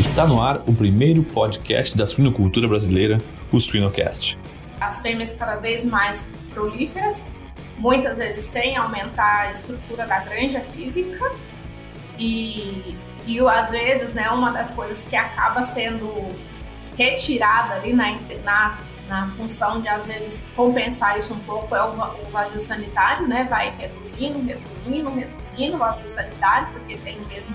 [0.00, 3.18] Está no ar o primeiro podcast da suinocultura brasileira,
[3.52, 4.38] o Suinocast.
[4.80, 7.30] As fêmeas cada vez mais prolíferas,
[7.76, 11.30] muitas vezes sem aumentar a estrutura da granja física
[12.18, 12.96] e,
[13.26, 16.10] e às vezes, né, uma das coisas que acaba sendo
[16.96, 21.90] retirada ali na, na, na função de às vezes compensar isso um pouco é o,
[21.90, 23.44] o vazio sanitário, né?
[23.44, 27.54] Vai reduzindo, reduzindo, reduzindo o vazio sanitário, porque tem o mesmo,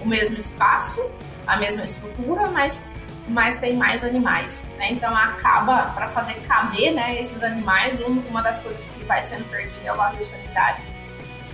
[0.00, 1.12] o mesmo espaço,
[1.46, 2.90] a mesma estrutura, mas,
[3.28, 4.92] mas tem mais animais, né?
[4.92, 9.48] Então acaba, para fazer caber né, esses animais, um, uma das coisas que vai sendo
[9.50, 10.82] perdida é o vazio sanitário.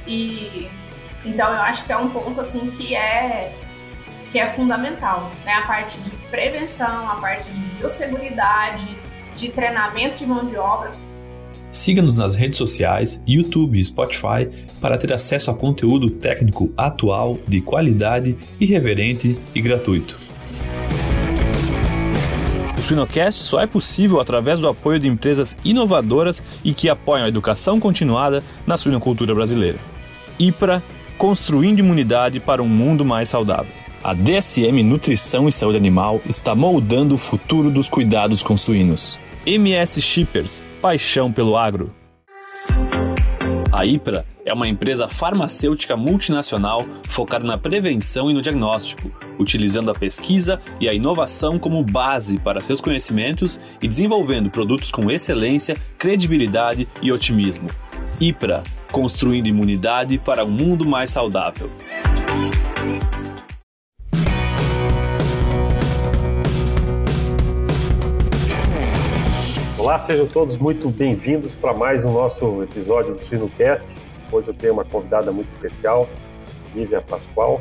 [0.07, 0.71] E
[1.25, 3.55] então eu acho que é um ponto assim que é
[4.31, 5.53] que é fundamental, né?
[5.53, 8.99] A parte de prevenção, a parte de biosseguridade,
[9.35, 10.91] de treinamento de mão de obra.
[11.73, 14.47] Siga-nos nas redes sociais, YouTube e Spotify
[14.79, 20.21] para ter acesso a conteúdo técnico atual, de qualidade, irreverente e gratuito.
[22.79, 27.29] O Suinocast só é possível através do apoio de empresas inovadoras e que apoiam a
[27.29, 29.79] educação continuada na suinocultura brasileira.
[30.39, 30.83] IPRA,
[31.17, 33.73] construindo imunidade para um mundo mais saudável.
[34.05, 39.19] A DSM Nutrição e Saúde Animal está moldando o futuro dos cuidados com suínos.
[39.47, 41.95] MS Shippers, paixão pelo agro.
[43.71, 49.95] A IPRA é uma empresa farmacêutica multinacional focada na prevenção e no diagnóstico, utilizando a
[49.95, 56.89] pesquisa e a inovação como base para seus conhecimentos e desenvolvendo produtos com excelência, credibilidade
[57.01, 57.71] e otimismo.
[58.21, 61.71] IPRA, construindo imunidade para um mundo mais saudável.
[69.93, 73.99] Olá, sejam todos muito bem-vindos para mais um nosso episódio do SuinoCast.
[74.33, 76.09] Hoje eu tenho uma convidada muito especial,
[76.75, 77.61] Lívia Pascoal.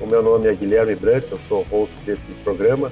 [0.00, 2.90] O meu nome é Guilherme Brant, eu sou host desse programa.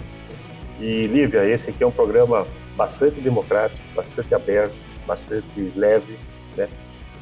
[0.78, 4.74] E Lívia, esse aqui é um programa bastante democrático, bastante aberto,
[5.06, 6.18] bastante leve,
[6.54, 6.68] né?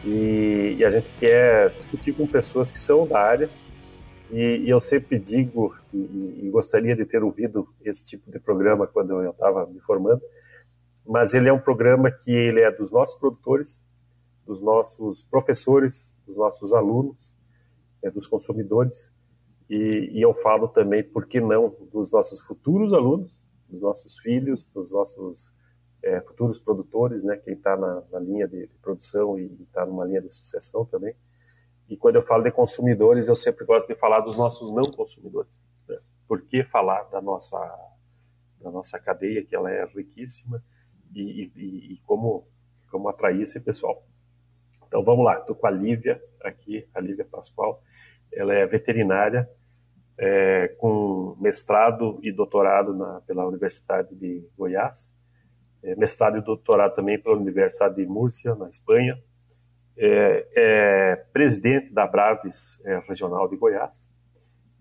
[0.05, 3.49] E, e a gente quer discutir com pessoas que são da área.
[4.29, 8.89] E, e eu sempre digo, e, e gostaria de ter ouvido esse tipo de programa
[8.89, 10.21] quando eu estava me formando,
[11.07, 13.85] mas ele é um programa que ele é dos nossos produtores,
[14.47, 17.37] dos nossos professores, dos nossos alunos,
[18.03, 19.13] é, dos consumidores,
[19.69, 24.67] e, e, eu falo também, por que não, dos nossos futuros alunos, dos nossos filhos,
[24.67, 25.55] dos nossos
[26.03, 30.05] é, futuros produtores, né, quem está na, na, linha de, de produção e está numa
[30.05, 31.15] linha de sucessão também.
[31.89, 35.61] E quando eu falo de consumidores, eu sempre gosto de falar dos nossos não consumidores.
[35.89, 35.99] Né?
[36.29, 37.59] Por que falar da nossa,
[38.61, 40.63] da nossa cadeia, que ela é riquíssima,
[41.15, 42.47] e, e, e como,
[42.91, 44.05] como atrair esse pessoal.
[44.87, 47.83] Então vamos lá, estou com a Lívia aqui, a Lívia Pascoal.
[48.33, 49.49] Ela é veterinária,
[50.17, 55.13] é, com mestrado e doutorado na, pela Universidade de Goiás,
[55.83, 59.21] é, mestrado e doutorado também pela Universidade de Múrcia, na Espanha,
[59.97, 64.11] é, é presidente da Braves é, Regional de Goiás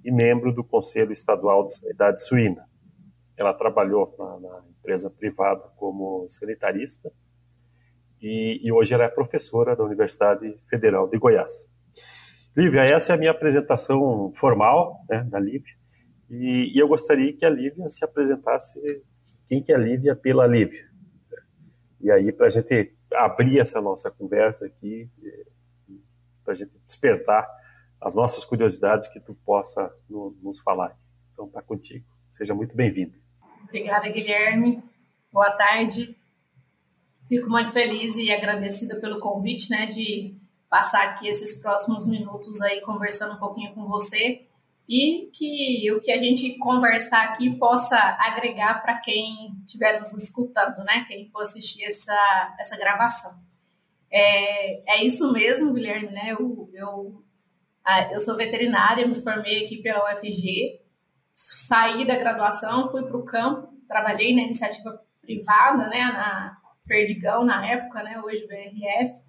[0.03, 2.67] e membro do Conselho Estadual de Sanidade Suína.
[3.38, 7.09] Ela trabalhou na, na empresa privada como sanitarista
[8.21, 11.69] e, e, hoje ela é professora da Universidade Federal de Goiás.
[12.55, 15.73] Lívia, essa é a minha apresentação formal né, da Lívia
[16.29, 18.79] e, e, eu gostaria que a Lívia se apresentasse
[19.47, 20.85] quem que é a Lívia pela Lívia.
[22.01, 25.09] E aí para a gente abrir essa nossa conversa aqui,
[26.44, 27.47] para a gente despertar
[28.01, 30.97] as nossas curiosidades que tu possa no, nos falar.
[31.31, 32.05] Então tá contigo.
[32.33, 33.22] Seja muito bem-vindo.
[33.73, 34.84] Obrigada, Guilherme.
[35.31, 36.16] Boa tarde.
[37.28, 40.35] Fico muito feliz e agradecida pelo convite, né, de
[40.69, 44.45] passar aqui esses próximos minutos aí conversando um pouquinho com você
[44.88, 50.83] e que o que a gente conversar aqui possa agregar para quem estiver nos escutando,
[50.83, 53.41] né, quem for assistir essa, essa gravação.
[54.12, 57.24] É, é isso mesmo, Guilherme, né, eu, eu,
[58.12, 60.82] eu sou veterinária, me formei aqui pela UFG,
[61.33, 66.57] saí da graduação, fui para o campo, trabalhei na iniciativa privada, né, na
[66.88, 69.21] Perdigão na época, né, hoje BRF,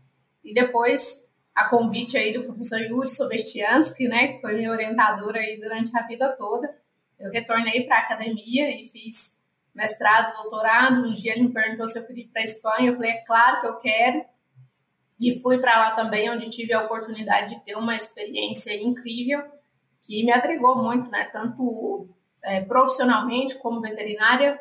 [0.42, 5.58] e depois a convite aí do professor Yuri Sobestiansky, né, que foi meu orientador aí
[5.60, 6.74] durante a vida toda,
[7.18, 9.40] eu retornei para a academia e fiz
[9.74, 11.00] mestrado, doutorado.
[11.00, 13.24] Um dia ele me perguntou se eu queria ir para a Espanha, eu falei, é
[13.24, 14.24] claro que eu quero.
[15.20, 19.42] E fui para lá também, onde tive a oportunidade de ter uma experiência incrível
[20.04, 21.24] que me agregou muito, né?
[21.32, 22.08] Tanto
[22.42, 24.60] é, profissionalmente como veterinária,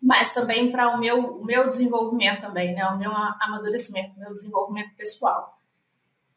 [0.00, 2.84] mas também para o meu, o meu desenvolvimento também, né?
[2.86, 5.58] O meu amadurecimento, o meu desenvolvimento pessoal.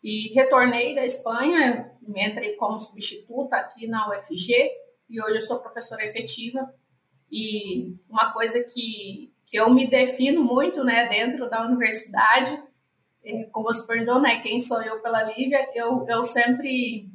[0.04, 4.72] E retornei da Espanha, entrei como substituta aqui na UFG
[5.10, 6.74] e hoje eu sou professora efetiva.
[7.32, 12.62] E uma coisa que, que eu me defino muito né, dentro da universidade,
[13.24, 17.11] é, como você perguntou, né, quem sou eu pela Lívia, eu, eu sempre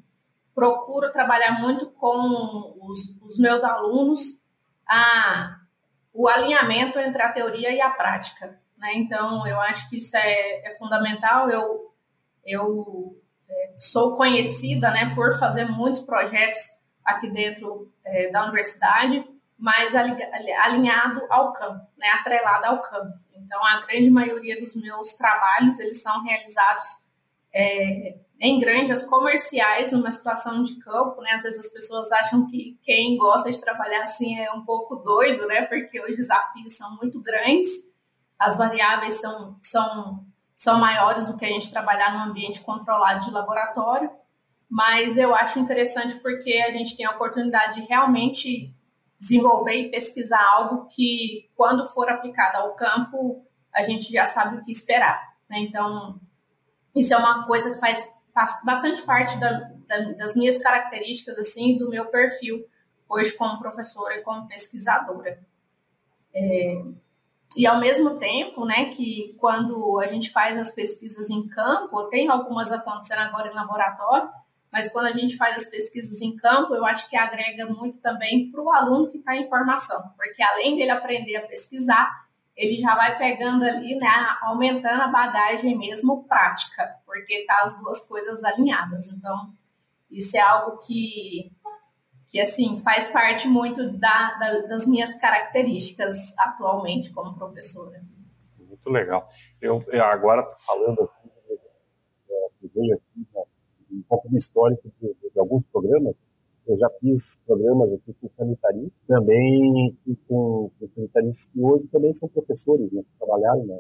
[0.56, 4.43] procuro trabalhar muito com os, os meus alunos
[4.88, 5.58] a,
[6.14, 8.58] o alinhamento entre a teoria e a prática.
[8.79, 8.94] Né?
[8.94, 11.50] Então, eu acho que isso é, é fundamental.
[11.50, 11.94] Eu,
[12.43, 16.62] eu é, sou conhecida né, por fazer muitos projetos
[17.05, 19.29] aqui dentro é, da universidade,
[19.59, 23.12] mas alinhado ao campo, né, atrelado ao campo.
[23.35, 27.06] Então, a grande maioria dos meus trabalhos, eles são realizados
[27.55, 31.33] é, em granjas comerciais, numa situação de campo, né?
[31.33, 35.47] Às vezes as pessoas acham que quem gosta de trabalhar assim é um pouco doido,
[35.47, 35.62] né?
[35.62, 37.94] Porque os desafios são muito grandes,
[38.38, 40.25] as variáveis são, são,
[40.56, 44.11] são maiores do que a gente trabalhar num ambiente controlado de laboratório,
[44.69, 48.75] mas eu acho interessante porque a gente tem a oportunidade de realmente
[49.19, 54.62] desenvolver e pesquisar algo que, quando for aplicado ao campo, a gente já sabe o
[54.62, 55.37] que esperar.
[55.49, 55.61] Né?
[55.61, 56.21] Então,
[56.94, 58.15] isso é uma coisa que faz
[58.65, 59.50] bastante parte da,
[59.88, 62.67] da, das minhas características, assim, do meu perfil,
[63.09, 65.41] hoje como professora e como pesquisadora.
[66.35, 66.83] É,
[67.56, 72.29] e ao mesmo tempo, né, que quando a gente faz as pesquisas em campo, tem
[72.29, 74.29] algumas acontecendo agora em laboratório,
[74.71, 78.50] mas quando a gente faz as pesquisas em campo, eu acho que agrega muito também
[78.50, 82.25] para o aluno que está em formação, porque além dele aprender a pesquisar,
[82.56, 84.08] ele já vai pegando ali, né,
[84.43, 89.11] aumentando a bagagem mesmo prática, porque tá as duas coisas alinhadas.
[89.11, 89.53] Então,
[90.11, 91.53] isso é algo que
[92.29, 98.03] que assim faz parte muito da, da, das minhas características atualmente como professora.
[98.59, 99.31] Muito legal.
[99.61, 101.31] Eu, eu agora falando aqui,
[102.75, 103.26] veio aqui
[103.91, 106.14] um pouco do histórico de, de, alguns programas.
[106.66, 109.96] Eu já fiz programas aqui com sanitaristas, também
[110.28, 113.78] com, com sanitaristas que hoje também são professores, né, que trabalharam na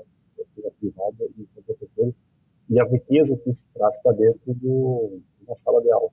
[0.78, 2.20] privada e são professores,
[2.68, 6.10] e a riqueza que isso traz para dentro do, da sala de aula.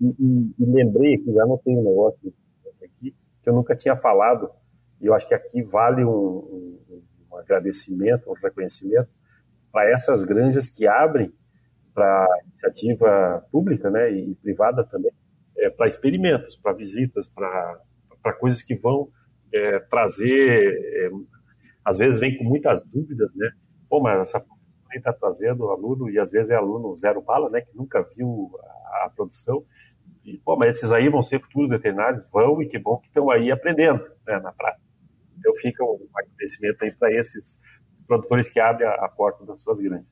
[0.00, 2.32] E, e, e lembrei que já não tem um negócio
[2.82, 4.50] aqui que eu nunca tinha falado,
[5.00, 9.08] e eu acho que aqui vale um, um, um agradecimento, um reconhecimento
[9.70, 11.32] para essas granjas que abrem
[11.92, 15.12] para iniciativa pública né, e privada também,
[15.62, 19.08] é, para experimentos, para visitas, para coisas que vão
[19.52, 21.10] é, trazer, é,
[21.84, 23.50] às vezes vem com muitas dúvidas, né?
[23.88, 24.62] Pô, mas essa professora
[24.94, 29.06] está trazendo aluno, e às vezes é aluno zero bala, né, que nunca viu a,
[29.06, 29.64] a produção,
[30.24, 32.28] e, pô, mas esses aí vão ser futuros veterinários?
[32.30, 34.82] Vão, e que bom que estão aí aprendendo né, na prática.
[35.38, 37.58] Então fica um agradecimento aí para esses
[38.06, 40.06] produtores que abrem a, a, porta das suas grandes.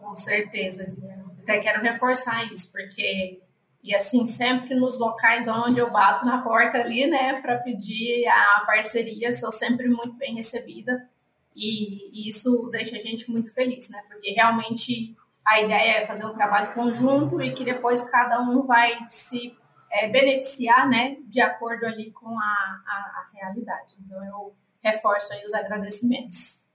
[0.00, 0.94] Com certeza.
[1.40, 3.40] Até quero reforçar isso, porque,
[3.84, 8.64] e assim, sempre nos locais onde eu bato na porta ali, né, para pedir a
[8.66, 11.06] parceria, sou sempre muito bem recebida.
[11.54, 15.14] E, e isso deixa a gente muito feliz, né, porque realmente
[15.46, 19.54] a ideia é fazer um trabalho conjunto e que depois cada um vai se
[19.92, 23.96] é, beneficiar, né, de acordo ali com a, a, a, realidade.
[24.02, 26.66] Então eu reforço aí os agradecimentos.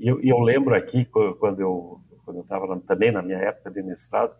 [0.00, 1.04] E eu, eu, lembro aqui
[1.38, 4.34] quando eu quando eu estava também na minha época de mestrado,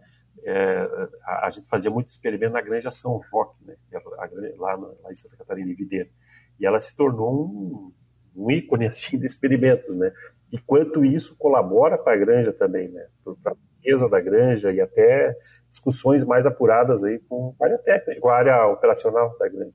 [0.44, 3.98] é, a, a, gente fazia muito experimento na Granja São Roque, né, é
[4.58, 6.08] lá, lá em Santa Catarina, em Videira.
[6.60, 7.92] E ela se tornou um,
[8.36, 10.12] um ícone assim de experimentos, né?
[10.52, 13.06] E quanto isso colabora para a granja também, né?
[13.42, 15.36] Para riqueza da granja e até
[15.70, 19.74] discussões mais apuradas aí com a área técnica, com a área operacional da granja.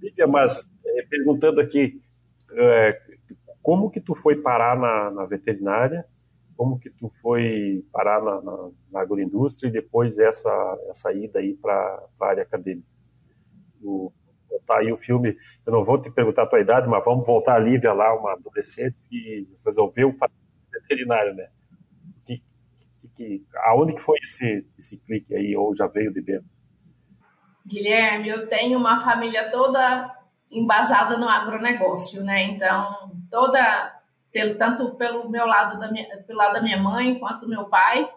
[0.00, 2.00] Lívia, mas é, perguntando aqui,
[2.52, 2.98] é,
[3.62, 6.04] como que tu foi parar na, na, veterinária,
[6.60, 11.54] como que tu foi parar na, na, na agroindústria e depois essa, essa ida aí
[11.54, 11.72] para
[12.20, 12.86] a área acadêmica?
[13.82, 14.12] O,
[14.66, 17.54] tá aí o filme, eu não vou te perguntar a tua idade, mas vamos voltar
[17.54, 20.34] a Lívia lá, uma adolescente que resolveu fazer
[20.70, 21.48] veterinário, né?
[23.16, 26.50] que aonde que foi esse esse clique aí ou já veio de dentro?
[27.66, 30.14] Guilherme, eu tenho uma família toda
[30.50, 32.42] embasada no agronegócio, né?
[32.42, 33.99] Então, toda
[34.32, 37.64] pelo tanto pelo meu lado da minha, pelo lado da minha mãe quanto do meu
[37.66, 38.08] pai,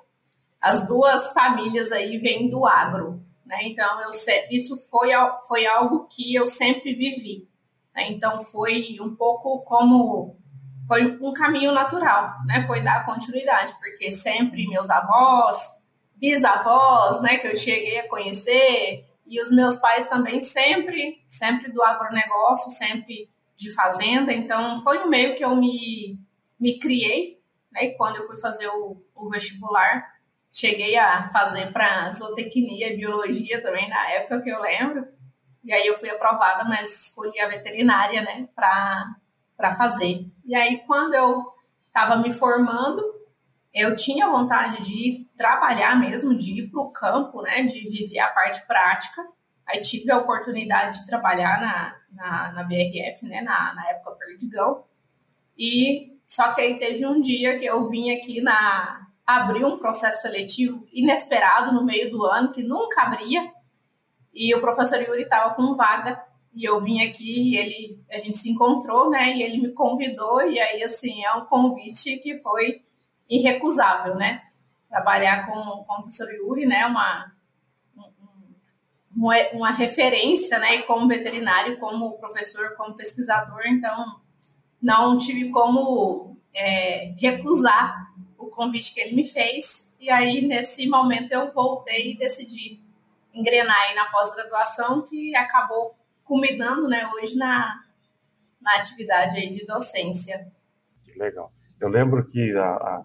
[0.62, 3.60] as duas famílias aí vêm do agro, né?
[3.64, 4.10] Então, eu
[4.50, 5.10] isso foi
[5.48, 7.48] foi algo que eu sempre vivi,
[7.96, 8.10] né?
[8.12, 10.38] Então, foi um pouco como
[10.88, 12.62] foi um caminho natural, né?
[12.64, 15.84] Foi dar continuidade, porque sempre meus avós,
[16.16, 21.82] bisavós, né, que eu cheguei a conhecer, e os meus pais também sempre, sempre do
[21.84, 23.30] agronegócio, sempre
[23.64, 26.20] de fazenda, então foi no meio que eu me,
[26.60, 27.42] me criei,
[27.72, 27.86] né?
[27.86, 30.14] E quando eu fui fazer o, o vestibular,
[30.52, 35.08] cheguei a fazer para zootecnia e biologia também na época que eu lembro.
[35.64, 40.28] E aí eu fui aprovada, mas escolhi a veterinária, né, para fazer.
[40.46, 41.44] E aí quando eu
[41.88, 43.02] estava me formando,
[43.74, 48.28] eu tinha vontade de trabalhar mesmo, de ir para o campo, né, de viver a
[48.28, 49.26] parte prática.
[49.68, 54.84] Aí tive a oportunidade de trabalhar na, na, na BRF, né, na, na época Perdigão.
[55.58, 60.22] E só que aí teve um dia que eu vim aqui na abrir um processo
[60.22, 63.52] seletivo inesperado no meio do ano que nunca abria.
[64.34, 66.22] E o professor Yuri estava com vaga
[66.54, 69.36] e eu vim aqui e ele a gente se encontrou, né?
[69.36, 72.82] E ele me convidou e aí assim é um convite que foi
[73.30, 74.42] irrecusável, né?
[74.90, 76.86] Trabalhar com, com o professor Yuri, né?
[76.86, 77.33] Uma,
[79.16, 80.82] uma, uma referência, né?
[80.84, 84.22] Como veterinário, como professor, como pesquisador, então
[84.82, 89.96] não tive como é, recusar o convite que ele me fez.
[90.00, 92.82] E aí, nesse momento, eu voltei e decidi
[93.34, 97.84] engrenar aí na pós-graduação, que acabou culminando né, hoje na,
[98.62, 100.52] na atividade aí de docência.
[101.16, 101.52] Legal.
[101.80, 103.04] Eu lembro que a, a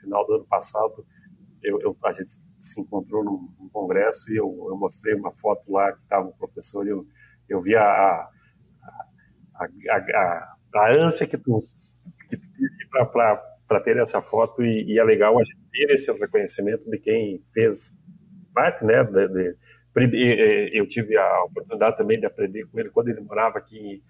[0.00, 1.06] final do ano passado,
[1.62, 5.72] eu, eu, a gente se encontrou num, num congresso e eu, eu, mostrei uma foto
[5.72, 7.06] lá que estava o professor e eu,
[7.48, 8.28] eu vi a, a,
[9.90, 11.62] a, a, ânsia que tu,
[12.28, 12.36] que
[12.90, 17.42] para ter essa foto e, e, é legal a gente ter esse reconhecimento de quem
[17.52, 17.96] fez
[18.52, 19.56] parte, né, de, de,
[20.72, 24.02] eu tive a oportunidade também de aprender com ele quando ele morava aqui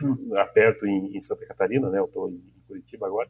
[0.54, 1.98] perto em, em Santa Catarina, né?
[1.98, 3.28] Eu estou em Curitiba agora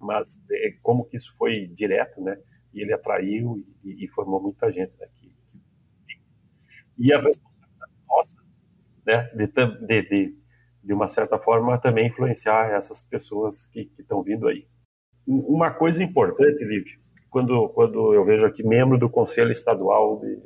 [0.00, 2.38] mas é, como que isso foi direto, né?
[2.72, 5.06] E ele atraiu e, e formou muita gente, né?
[5.14, 5.28] Que,
[6.06, 6.20] que...
[6.98, 8.36] E a responsabilidade nossa,
[9.06, 9.30] né?
[9.34, 10.38] De, de, de,
[10.84, 14.66] de, uma certa forma também influenciar essas pessoas que estão vindo aí.
[15.26, 16.98] Uma coisa importante, Lívia,
[17.28, 20.42] quando quando eu vejo aqui membro do Conselho Estadual de,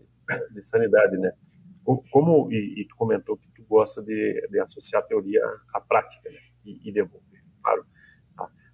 [0.54, 1.32] de Sanidade, né?
[1.84, 5.40] Como e, e, tu comentou que tu gosta de, de associar a teoria
[5.74, 6.38] à prática né?
[6.64, 7.42] e, e devolver.
[7.62, 7.84] Claro,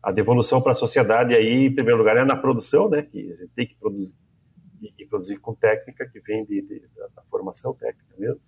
[0.02, 3.36] a devolução para a sociedade aí, em primeiro lugar, é na produção, né, que a
[3.36, 4.16] gente tem que produzir
[4.80, 6.80] e, produzir com técnica que vem de, de,
[7.14, 8.40] da formação técnica mesmo,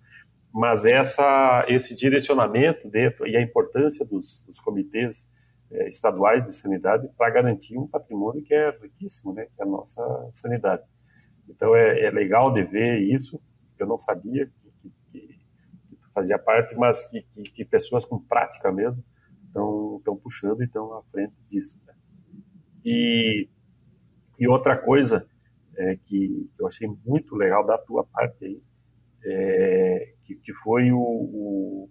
[0.53, 5.29] mas essa esse direcionamento dentro e a importância dos, dos comitês
[5.71, 9.67] é, estaduais de sanidade para garantir um patrimônio que é riquíssimo, né, que é a
[9.67, 10.83] nossa sanidade.
[11.49, 13.41] Então é, é legal de ver isso.
[13.77, 15.39] Eu não sabia que, que, que,
[16.13, 19.03] fazia parte, mas que, que pessoas com prática mesmo
[19.51, 21.79] estão puxando e estão à frente disso.
[21.85, 21.93] Né?
[22.83, 23.47] E,
[24.39, 25.27] e outra coisa
[25.77, 28.61] é, que eu achei muito legal da tua parte aí,
[29.23, 31.89] é, que, que foi o, o,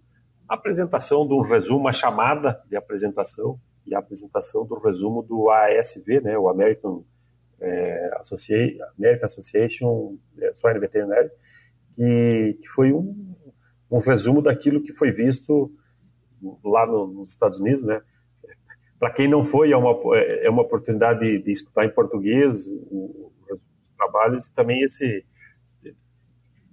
[0.49, 6.21] a apresentação do resumo, a chamada de apresentação e a apresentação do resumo do ASV,
[6.23, 7.05] né, o American,
[7.61, 11.31] é, Association, American Association é, Veterinary,
[11.95, 13.35] que, que foi um,
[13.91, 15.73] um resumo daquilo que foi visto
[16.65, 18.01] lá no, nos Estados Unidos, né?
[18.99, 23.33] Para quem não foi, é uma, é uma oportunidade de, de escutar em português o,
[23.83, 25.25] os trabalhos e também esse.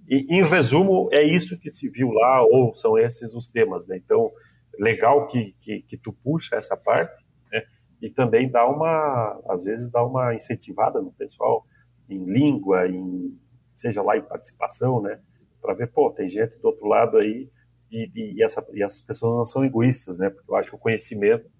[0.06, 3.96] E, em resumo, é isso que se viu lá, ou são esses os temas, né?
[3.96, 4.30] Então,
[4.78, 7.62] legal que, que, que tu puxa essa parte, né?
[8.00, 11.66] E também dá uma, às vezes, dá uma incentivada no pessoal
[12.08, 13.38] em língua, em,
[13.74, 15.18] seja lá em participação, né?
[15.60, 17.50] Para ver, pô, tem gente do outro lado aí
[17.90, 20.30] e, e, essa, e essas pessoas não são egoístas, né?
[20.30, 21.50] Porque eu acho que o conhecimento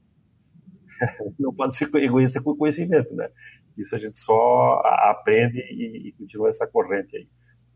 [1.39, 3.31] não pode ser egoísta com o conhecimento, né?
[3.77, 7.29] Isso a gente só aprende e, e, continua essa corrente aí.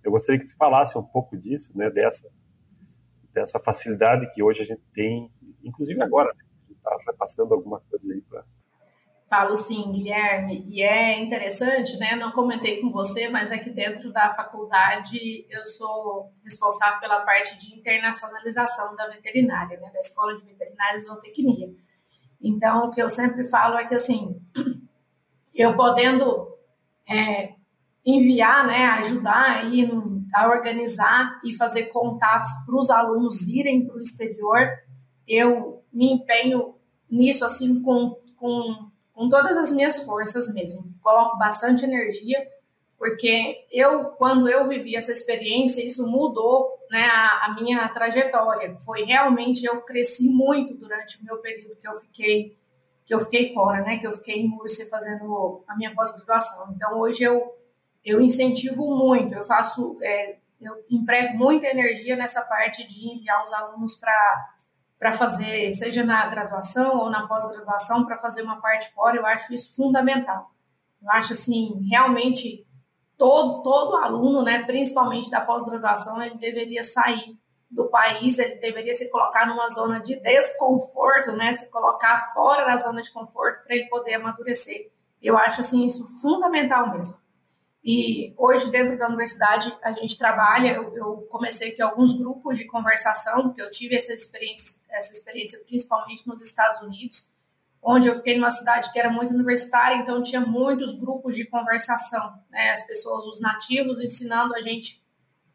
[0.02, 1.88] Eu gostaria que tu falasse um pouco disso, né?
[1.90, 2.28] Dessa,
[3.32, 5.30] dessa facilidade que hoje a gente tem,
[5.62, 6.44] inclusive agora, né?
[6.44, 8.44] a gente está repassando alguma coisa aí para
[9.32, 12.14] Falo sim, Guilherme, e é interessante, né?
[12.16, 17.74] Não comentei com você, mas aqui dentro da faculdade eu sou responsável pela parte de
[17.74, 19.90] internacionalização da veterinária, né?
[19.90, 21.74] Da Escola de Veterinária e Zootecnia.
[22.42, 24.38] Então, o que eu sempre falo é que, assim,
[25.54, 26.54] eu podendo
[27.08, 27.54] é,
[28.04, 29.90] enviar, né, ajudar aí
[30.34, 34.68] a organizar e fazer contatos para os alunos irem para o exterior,
[35.26, 36.74] eu me empenho
[37.10, 40.92] nisso, assim, com, com com todas as minhas forças mesmo.
[41.00, 42.44] Coloco bastante energia,
[42.98, 48.76] porque eu, quando eu vivi essa experiência, isso mudou né, a, a, minha trajetória.
[48.78, 52.60] Foi realmente, eu cresci muito durante o meu período que eu fiquei
[53.04, 56.72] que eu fiquei fora, né, que eu fiquei em Múrcia fazendo a minha pós-graduação.
[56.74, 57.52] Então, hoje eu,
[58.04, 63.52] eu incentivo muito, eu faço, é, eu emprego muita energia nessa parte de enviar os
[63.52, 64.54] alunos para
[65.02, 69.52] para fazer, seja na graduação ou na pós-graduação, para fazer uma parte fora, eu acho
[69.52, 70.52] isso fundamental.
[71.02, 72.64] Eu acho assim, realmente
[73.18, 77.36] todo, todo aluno, né, principalmente da pós-graduação, ele deveria sair
[77.68, 82.76] do país, ele deveria se colocar numa zona de desconforto, né, se colocar fora da
[82.76, 84.92] zona de conforto para ele poder amadurecer.
[85.20, 87.16] Eu acho assim isso fundamental mesmo.
[87.84, 92.64] E hoje dentro da universidade a gente trabalha, eu, eu comecei aqui alguns grupos de
[92.66, 97.32] conversação, porque eu tive essa experiência, essa experiência principalmente nos Estados Unidos,
[97.82, 102.40] onde eu fiquei numa cidade que era muito universitária, então tinha muitos grupos de conversação,
[102.48, 105.02] né, as pessoas, os nativos ensinando a gente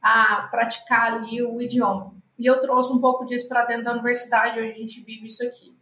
[0.02, 2.14] a praticar ali o idioma.
[2.38, 5.42] E eu trouxe um pouco disso para dentro da universidade, hoje a gente vive isso
[5.44, 5.77] aqui.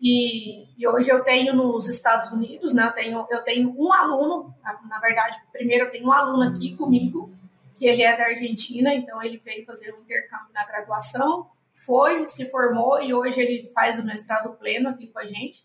[0.00, 4.54] E, e, hoje eu tenho nos Estados Unidos, né, eu tenho, eu tenho um aluno,
[4.88, 7.32] na verdade, primeiro eu tenho um aluno aqui comigo,
[7.76, 12.50] que ele é da Argentina, então ele veio fazer um intercâmbio na graduação, foi, se
[12.50, 15.64] formou e hoje ele faz o mestrado pleno aqui com a gente.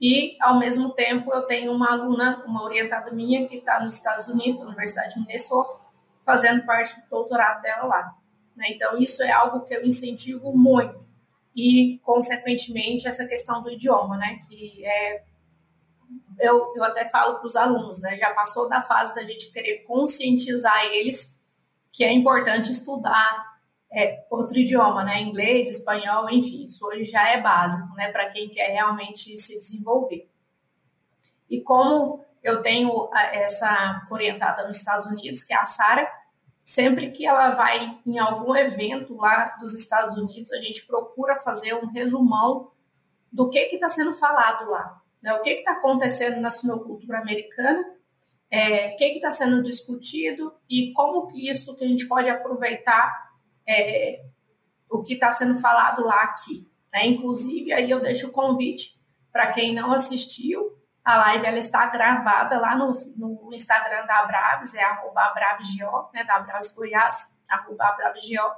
[0.00, 4.28] E, ao mesmo tempo, eu tenho uma aluna, uma orientada minha, que está nos Estados
[4.28, 5.80] Unidos, na Universidade de Minnesota,
[6.24, 8.14] fazendo parte do doutorado dela lá.
[8.54, 8.66] Né?
[8.68, 11.07] Então, isso é algo que eu incentivo muito.
[11.60, 14.38] E, consequentemente, essa questão do idioma, né?
[14.48, 15.24] que é.
[16.38, 18.16] Eu, eu até falo para os alunos, né?
[18.16, 21.44] já passou da fase da gente querer conscientizar eles
[21.90, 23.58] que é importante estudar
[23.90, 25.20] é, outro idioma, né?
[25.20, 28.12] Inglês, espanhol, enfim, isso hoje já é básico, né?
[28.12, 30.30] Para quem quer realmente se desenvolver.
[31.50, 36.08] E como eu tenho essa orientada nos Estados Unidos, que é a Sara,
[36.68, 41.72] sempre que ela vai em algum evento lá dos Estados Unidos, a gente procura fazer
[41.72, 42.72] um resumão
[43.32, 45.32] do que está sendo falado lá, né?
[45.32, 47.82] o que está acontecendo na sinocultura americana,
[48.50, 53.32] é, o que está sendo discutido e como que isso que a gente pode aproveitar
[53.66, 54.26] é,
[54.90, 56.68] o que está sendo falado lá aqui.
[56.92, 57.06] Né?
[57.06, 59.00] Inclusive, aí eu deixo o convite
[59.32, 60.77] para quem não assistiu,
[61.08, 66.22] a live ela está gravada lá no, no Instagram da Abraves, é arroba AbravesGO, né,
[66.22, 68.52] da Abraves Goiás, arroba AbravesGO,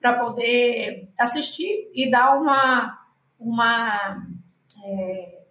[0.00, 2.98] para poder assistir e dar uma,
[3.38, 4.26] uma,
[4.84, 5.44] é,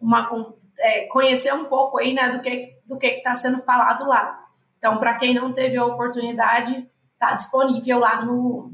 [0.00, 4.06] uma um, é, conhecer um pouco aí, né, do que do que está sendo falado
[4.06, 4.46] lá.
[4.78, 8.72] Então, para quem não teve a oportunidade, está disponível lá no,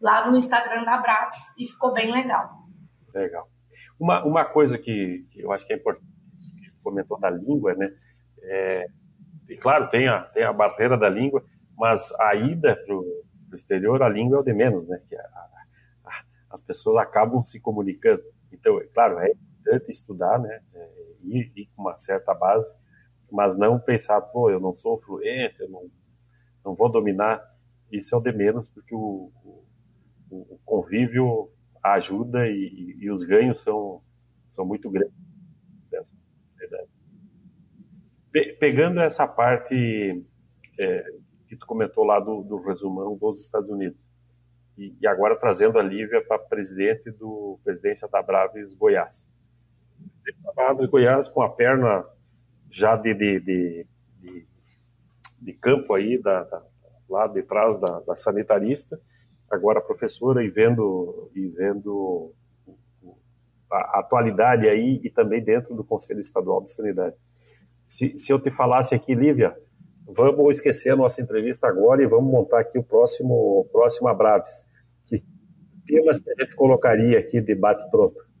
[0.00, 2.68] lá no Instagram da Abraves e ficou bem legal.
[3.12, 3.51] Legal.
[3.98, 6.06] Uma, uma coisa que, que eu acho que é importante,
[6.60, 7.94] que comentou da língua, né?
[8.42, 8.86] É,
[9.48, 11.44] e claro, tem a, tem a barreira da língua,
[11.76, 13.22] mas a ida para o
[13.54, 15.00] exterior, a língua é o de menos, né?
[15.08, 15.22] Que a,
[16.04, 18.22] a, as pessoas acabam se comunicando.
[18.52, 20.60] Então, é claro, é importante estudar, né?
[20.74, 20.88] É,
[21.22, 22.74] ir, ir com uma certa base,
[23.30, 25.90] mas não pensar, pô, eu não sou fluente, eu não
[26.64, 27.42] não vou dominar,
[27.90, 29.64] isso é o de menos, porque o, o,
[30.30, 31.50] o convívio
[31.82, 34.02] ajuda e, e, os ganhos são,
[34.50, 35.12] são muito grandes.
[38.30, 40.24] Pe, pegando essa parte
[40.78, 41.04] é,
[41.48, 43.98] que tu comentou lá do, do resumão dos Estados Unidos,
[44.78, 49.28] e, e agora trazendo a Lívia para presidente do presidência da Braves Goiás.
[50.48, 52.06] A Braves Goiás com a perna
[52.70, 53.86] já de, de, de,
[54.20, 54.46] de
[55.42, 56.62] de campo aí, da, da
[57.08, 58.98] lá de trás da, da, sanitarista,
[59.52, 62.32] agora professora e vendo, e vendo
[63.70, 67.16] a, atualidade aí e também dentro do Conselho Estadual de Sanidade.
[67.86, 69.54] Se, se eu te falasse aqui, Lívia,
[70.06, 74.66] vamos esquecer a nossa entrevista agora e vamos montar aqui o próximo, próximo Abraves.
[75.06, 75.22] Que
[75.86, 78.32] temas que a gente colocaria aqui, debate pronto?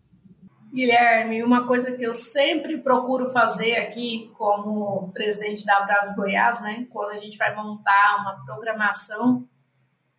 [0.72, 6.86] Guilherme, uma coisa que eu sempre procuro fazer aqui como presidente da Bravos Goiás, né,
[6.90, 9.46] quando a gente vai montar uma programação,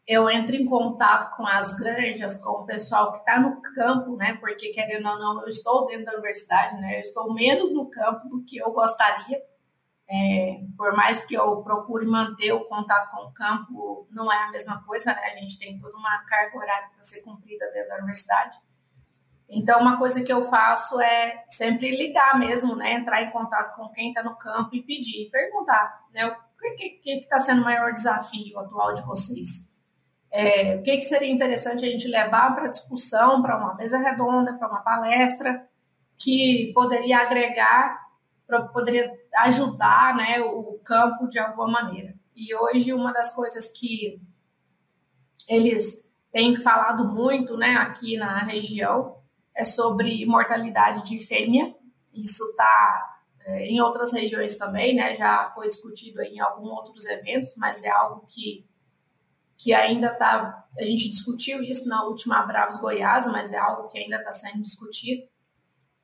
[0.05, 4.37] eu entro em contato com as granjas, com o pessoal que está no campo, né,
[4.39, 8.27] porque querendo ou não, eu estou dentro da universidade, né, eu estou menos no campo
[8.27, 9.41] do que eu gostaria,
[10.09, 14.51] é, por mais que eu procure manter o contato com o campo, não é a
[14.51, 17.95] mesma coisa, né, a gente tem toda uma carga horária para ser cumprida dentro da
[17.95, 18.59] universidade.
[19.49, 22.93] Então, uma coisa que eu faço é sempre ligar mesmo, né?
[22.93, 26.25] Entrar em contato com quem está no campo e pedir, perguntar, né?
[26.25, 26.35] O
[26.75, 29.72] que está sendo o maior desafio atual de vocês?
[30.35, 34.57] É, o que, que seria interessante a gente levar para discussão, para uma mesa redonda,
[34.57, 35.69] para uma palestra,
[36.17, 38.01] que poderia agregar,
[38.73, 42.15] poderia ajudar né, o campo de alguma maneira.
[42.35, 44.19] E hoje, uma das coisas que
[45.47, 49.17] eles têm falado muito né, aqui na região
[49.55, 51.75] é sobre mortalidade de fêmea.
[52.11, 55.15] Isso está é, em outras regiões também, né?
[55.15, 58.65] Já foi discutido em alguns outros eventos, mas é algo que,
[59.57, 60.65] que ainda está.
[60.77, 64.61] A gente discutiu isso na última Bravos Goiás, mas é algo que ainda está sendo
[64.61, 65.23] discutido.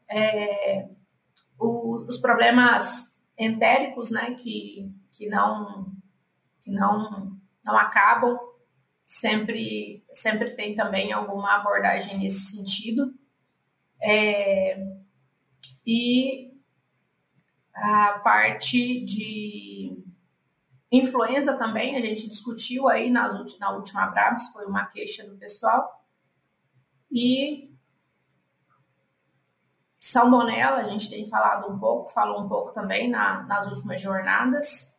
[0.09, 0.89] É,
[1.57, 5.93] o, os problemas entéricos, né, que, que não
[6.61, 8.37] que não não acabam,
[9.03, 13.13] sempre sempre tem também alguma abordagem nesse sentido.
[14.01, 14.77] É,
[15.85, 16.53] e
[17.73, 20.08] a parte de
[20.91, 26.03] influenza também, a gente discutiu aí nas, na última Brabs, foi uma queixa do pessoal.
[27.11, 27.69] E
[29.97, 34.97] Salmonella, a gente tem falado um pouco, falou um pouco também na, nas últimas jornadas.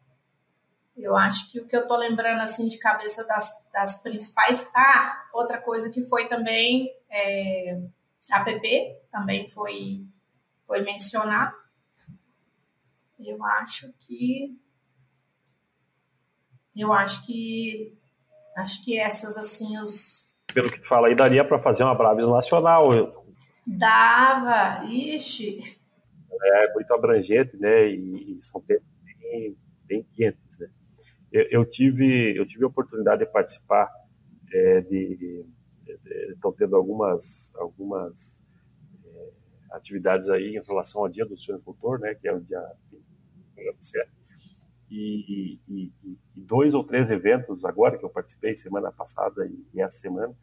[0.95, 4.71] Eu acho que o que eu tô lembrando assim de cabeça das, das principais.
[4.77, 7.81] Ah, outra coisa que foi também é,
[8.31, 10.05] APP, também foi,
[10.67, 11.57] foi mencionado.
[13.19, 14.59] Eu acho que.
[16.81, 17.93] Eu acho que.
[18.57, 20.35] Acho que essas, assim, os.
[20.53, 22.91] Pelo que tu fala aí, daria para fazer uma Braves nacional,
[23.67, 25.79] Dava, ixi.
[26.43, 27.89] É muito abrangente, né?
[27.89, 28.83] E, e são temas
[29.21, 30.69] bem, bem quentes, né?
[31.31, 33.89] Eu, eu, tive, eu tive a oportunidade de participar
[34.53, 35.47] é, de,
[36.31, 38.43] estão tendo algumas algumas
[39.05, 39.31] é,
[39.73, 42.15] atividades aí em relação ao Dia do Suinocultor, né?
[42.15, 42.61] Que é o dia
[44.91, 49.99] e, e, e, dois ou três eventos agora que eu participei semana passada e, essa
[49.99, 50.35] semana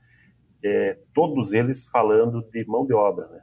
[0.64, 3.42] é, todos eles falando de mão de obra, né?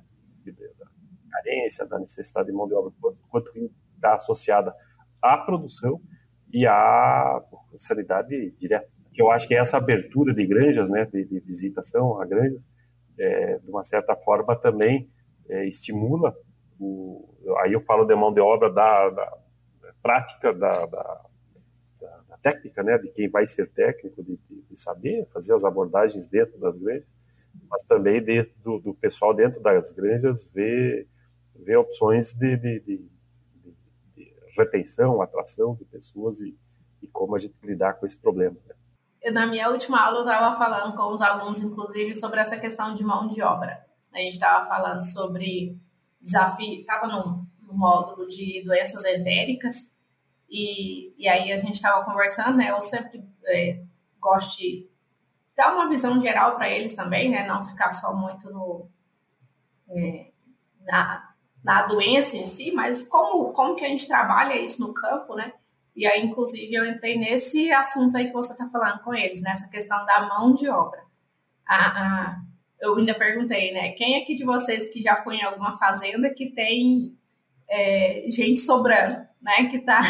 [0.52, 0.86] da
[1.30, 2.92] carência, da necessidade de mão de obra,
[3.28, 3.50] quanto
[3.94, 4.74] está associada
[5.22, 6.00] à produção
[6.52, 7.42] e à
[7.76, 8.88] sanidade direta.
[9.12, 12.68] Que eu acho que essa abertura de granjas, né, de, de visitação a granjas,
[13.18, 15.08] é, de uma certa forma também
[15.48, 16.34] é, estimula
[16.78, 19.38] o, aí eu falo de mão de obra da, da
[20.04, 21.20] prática da, da,
[21.98, 26.28] da, técnica, né, de quem vai ser técnico, de, de, de, saber fazer as abordagens
[26.28, 27.08] dentro das granjas,
[27.70, 31.08] mas também de, do, do, pessoal dentro das granjas ver,
[31.56, 33.10] ver opções de, de, de,
[34.58, 36.54] retenção, atração de pessoas e,
[37.00, 38.56] e, como a gente lidar com esse problema.
[38.66, 39.30] Né?
[39.30, 43.02] Na minha última aula, eu estava falando com os alunos, inclusive, sobre essa questão de
[43.02, 43.84] mão de obra.
[44.12, 45.80] A gente estava falando sobre
[46.20, 49.93] desafio, estava no, no módulo de doenças entéricas,
[50.48, 52.70] e, e aí a gente estava conversando, né?
[52.70, 53.83] Eu sempre é,
[54.20, 54.88] gosto de
[55.57, 57.46] dar uma visão geral para eles também, né?
[57.46, 58.88] Não ficar só muito no,
[59.90, 60.30] é,
[60.80, 65.35] na, na doença em si, mas como, como que a gente trabalha isso no campo,
[65.35, 65.52] né?
[65.96, 69.68] E aí, inclusive, eu entrei nesse assunto aí que você está falando com eles, nessa
[69.68, 71.04] questão da mão de obra.
[71.64, 72.40] A, a,
[72.80, 73.90] eu ainda perguntei, né?
[73.92, 77.16] Quem aqui de vocês que já foi em alguma fazenda que tem
[77.68, 79.24] é, gente sobrando?
[79.44, 79.66] Né?
[79.66, 80.00] Que tá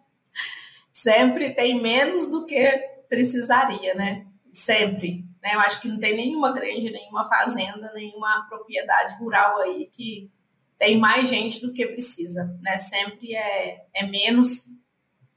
[0.90, 2.64] sempre tem menos do que
[3.08, 4.26] precisaria, né?
[4.52, 5.24] Sempre.
[5.42, 5.54] Né?
[5.54, 10.30] Eu acho que não tem nenhuma grande, nenhuma fazenda, nenhuma propriedade rural aí que
[10.78, 12.78] tem mais gente do que precisa, né?
[12.78, 14.72] Sempre é, é menos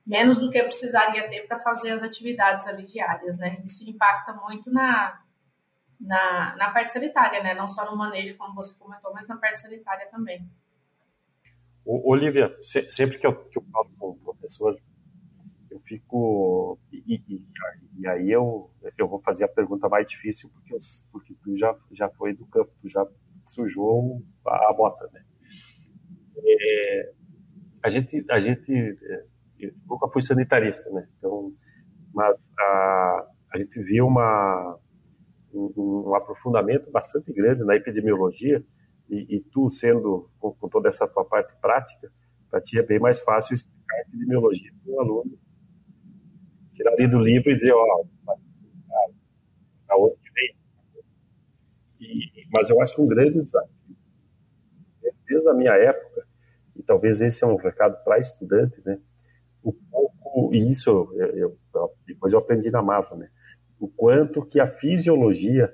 [0.06, 3.62] menos do que precisaria ter para fazer as atividades ali diárias, né?
[3.66, 5.20] Isso impacta muito na,
[6.00, 7.54] na, na parte sanitária, né?
[7.54, 10.50] Não só no manejo, como você comentou, mas na parte sanitária também.
[11.88, 14.78] Olivia, sempre que eu, que eu falo com o professor,
[15.72, 16.78] eu fico.
[16.92, 17.42] E, e,
[17.98, 20.78] e, aí eu, eu vou fazer a pergunta mais difícil, porque, eu,
[21.12, 23.08] porque tu já, já foi do campo, tu já
[23.46, 25.24] sujou a, a bota, né?
[26.46, 27.14] É,
[27.84, 28.26] a gente.
[28.30, 29.26] A gente é,
[29.60, 31.08] eu nunca fui sanitarista, né?
[31.18, 31.54] Então,
[32.14, 34.78] mas a, a gente viu uma,
[35.54, 35.74] um,
[36.10, 38.64] um aprofundamento bastante grande na epidemiologia
[39.10, 42.12] e, e tu sendo com, com, toda essa tua parte prática,
[42.50, 45.40] para ti é bem mais fácil explicar a epidemiologia para um aluno,
[46.74, 48.38] tirar ali do livro e dizer, ó, oh,
[49.86, 50.56] para outro que vem.
[52.00, 53.96] E, mas eu acho que um grande desafio,
[55.28, 56.28] desde a minha época,
[56.76, 59.00] e talvez esse é um recado para estudante, né?
[59.64, 61.58] O pouco, e isso eu, eu,
[62.06, 63.30] depois eu aprendi na marra, né?
[63.80, 65.74] O quanto que a fisiologia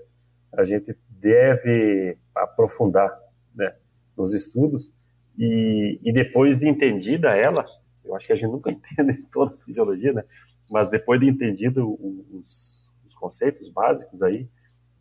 [0.51, 3.22] a gente deve aprofundar
[3.55, 3.73] né,
[4.17, 4.93] nos estudos,
[5.37, 7.65] e, e depois de entendida ela,
[8.05, 10.23] eu acho que a gente nunca entende toda a fisiologia, né,
[10.69, 11.97] mas depois de entendido
[12.31, 14.47] os, os conceitos básicos aí,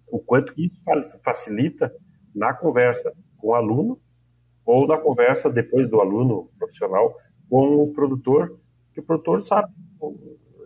[0.08, 0.82] o quanto que isso
[1.24, 1.94] facilita
[2.34, 3.98] na conversa com o aluno
[4.64, 7.16] ou na conversa depois do aluno profissional
[7.48, 8.58] com o produtor,
[8.92, 9.72] que o produtor sabe,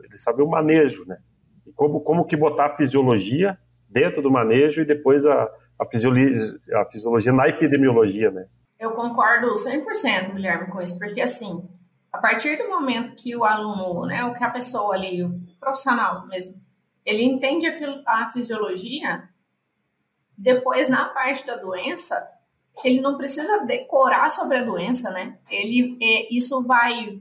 [0.05, 1.19] ele sabe o manejo, né?
[1.67, 6.61] E como, como que botar a fisiologia dentro do manejo e depois a, a fisiologia,
[6.75, 8.47] a fisiologia na epidemiologia, né?
[8.79, 11.67] Eu concordo 100%, Guilherme, com isso, porque assim,
[12.13, 16.27] a partir do momento que o aluno, né, o que a pessoa ali, o profissional
[16.27, 16.61] mesmo,
[17.05, 17.67] ele entende
[18.07, 19.29] a, fisiologia,
[20.37, 22.29] depois na parte da doença,
[22.85, 25.39] ele não precisa decorar sobre a doença, né?
[25.49, 27.21] Ele, é, isso vai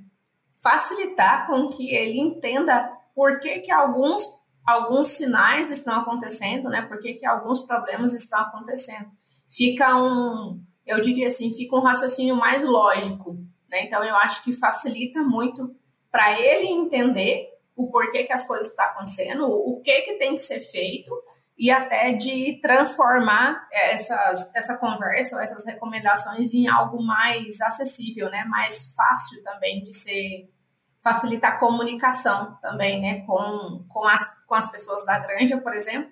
[0.56, 6.82] facilitar com que ele entenda por que, que alguns, alguns sinais estão acontecendo, né?
[6.82, 9.10] Por que, que alguns problemas estão acontecendo.
[9.49, 13.38] Fica um, eu diria assim, fica um raciocínio mais lógico,
[13.69, 13.84] né?
[13.84, 15.75] Então eu acho que facilita muito
[16.12, 20.41] para ele entender o porquê que as coisas estão acontecendo, o que que tem que
[20.41, 21.12] ser feito
[21.58, 28.43] e até de transformar essas, essa conversa ou essas recomendações em algo mais acessível, né?
[28.45, 30.49] Mais fácil também de ser
[31.01, 33.25] facilitar a comunicação também, né?
[33.25, 36.12] Com, com, as, com as pessoas da granja, por exemplo,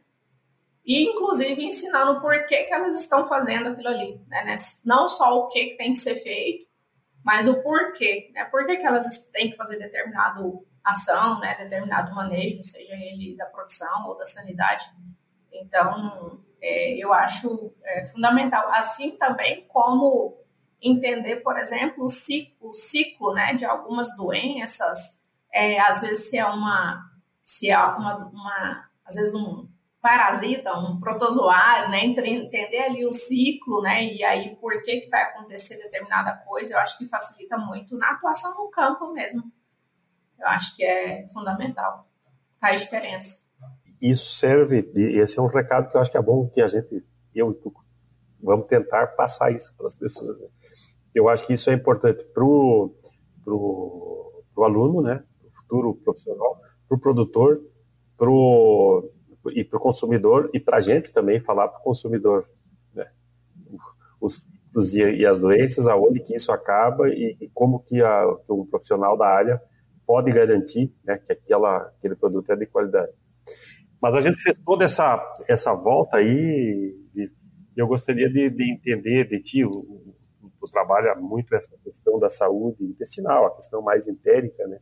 [0.85, 4.57] e inclusive ensinando por que, que elas estão fazendo aquilo ali, né?
[4.85, 6.67] Não só o que, que tem que ser feito,
[7.23, 8.45] mas o porquê, né?
[8.45, 11.55] Por que, que elas têm que fazer determinado ação, né?
[11.55, 14.91] Determinado manejo, seja ele da produção ou da sanidade
[15.53, 18.69] então, é, eu acho é, fundamental.
[18.69, 20.37] Assim também como
[20.81, 26.37] entender, por exemplo, o ciclo, o ciclo né, de algumas doenças, é, às vezes se
[26.37, 27.01] é uma,
[27.43, 29.67] se é uma, uma, às vezes um
[30.01, 35.23] parasita, um protozoário, né, entender ali o ciclo, né, e aí por que, que vai
[35.23, 39.43] acontecer determinada coisa, eu acho que facilita muito na atuação no campo mesmo.
[40.37, 42.05] Eu acho que é fundamental,
[42.59, 43.43] faz diferença
[44.03, 46.67] isso serve, e esse é um recado que eu acho que é bom que a
[46.67, 47.01] gente,
[47.33, 47.73] eu e tu,
[48.41, 50.41] vamos tentar passar isso para as pessoas.
[50.41, 50.47] Né?
[51.15, 52.93] Eu acho que isso é importante para o
[53.45, 57.61] pro, pro aluno, né, o futuro profissional, para o produtor,
[58.17, 59.11] pro,
[59.51, 62.47] e para o consumidor, e para a gente também falar para o consumidor
[62.93, 63.07] né?
[64.19, 68.51] os ciclos e, as doenças, aonde que isso acaba e, e como que, a, que
[68.51, 69.61] um profissional da área
[70.05, 73.11] pode garantir né, que aquela, aquele produto é de qualidade.
[74.01, 77.31] Mas a gente fez toda essa, essa volta aí e
[77.75, 82.83] eu gostaria de, de entender de ti, o, o trabalha muito essa questão da saúde
[82.83, 84.79] intestinal, a questão mais entérica, né?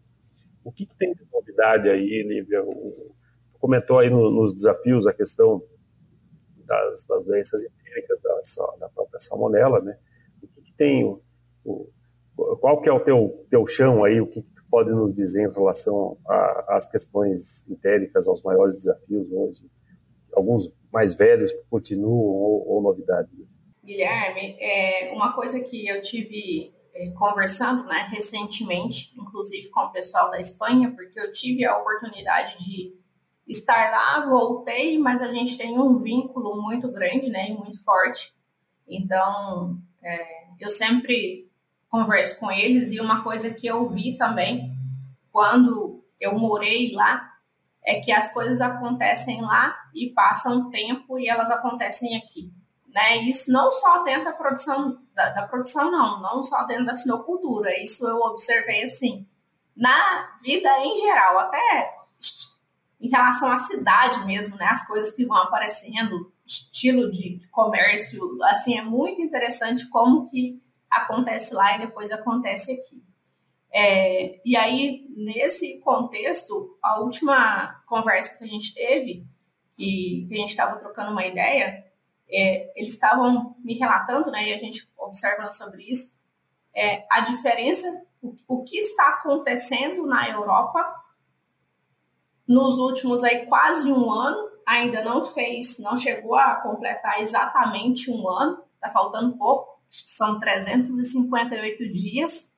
[0.63, 2.63] O que, que tem de novidade aí, Lívia?
[2.63, 3.15] O,
[3.59, 5.61] comentou aí no, nos desafios a questão
[6.65, 8.33] das, das doenças entéricas da,
[8.79, 9.97] da, própria salmonela, né?
[10.41, 11.21] O que, que tem, o,
[11.63, 15.47] o, qual que é o teu, teu chão aí, o que, que pode nos dizer
[15.47, 16.17] em relação
[16.67, 19.61] às questões entéricas, aos maiores desafios hoje?
[20.33, 23.35] Alguns mais velhos continuam ou, ou novidades?
[23.83, 26.73] Guilherme, é uma coisa que eu tive
[27.11, 32.93] conversando né, recentemente, inclusive com o pessoal da Espanha, porque eu tive a oportunidade de
[33.47, 38.33] estar lá, voltei, mas a gente tem um vínculo muito grande né, e muito forte.
[38.87, 41.49] Então, é, eu sempre
[41.89, 44.71] converso com eles e uma coisa que eu vi também
[45.31, 47.29] quando eu morei lá
[47.83, 52.53] é que as coisas acontecem lá e passam um tempo e elas acontecem aqui.
[52.93, 53.17] Né?
[53.23, 57.77] Isso não só dentro da produção, da, da, produção não, não só dentro da sinocultura,
[57.81, 59.27] isso eu observei assim,
[59.75, 61.95] na vida em geral, até
[62.99, 64.65] em relação à cidade mesmo, né?
[64.65, 70.61] As coisas que vão aparecendo, estilo de, de comércio, assim, é muito interessante como que
[70.89, 73.03] acontece lá e depois acontece aqui.
[73.73, 79.25] É, e aí, nesse contexto, a última conversa que a gente teve,
[79.75, 81.83] que, que a gente estava trocando uma ideia,
[82.31, 86.19] é, eles estavam me relatando, né, e a gente observando sobre isso,
[86.73, 87.87] é, a diferença,
[88.21, 90.95] o, o que está acontecendo na Europa
[92.47, 98.27] nos últimos aí quase um ano, ainda não fez, não chegou a completar exatamente um
[98.29, 102.53] ano, está faltando pouco, são 358 dias,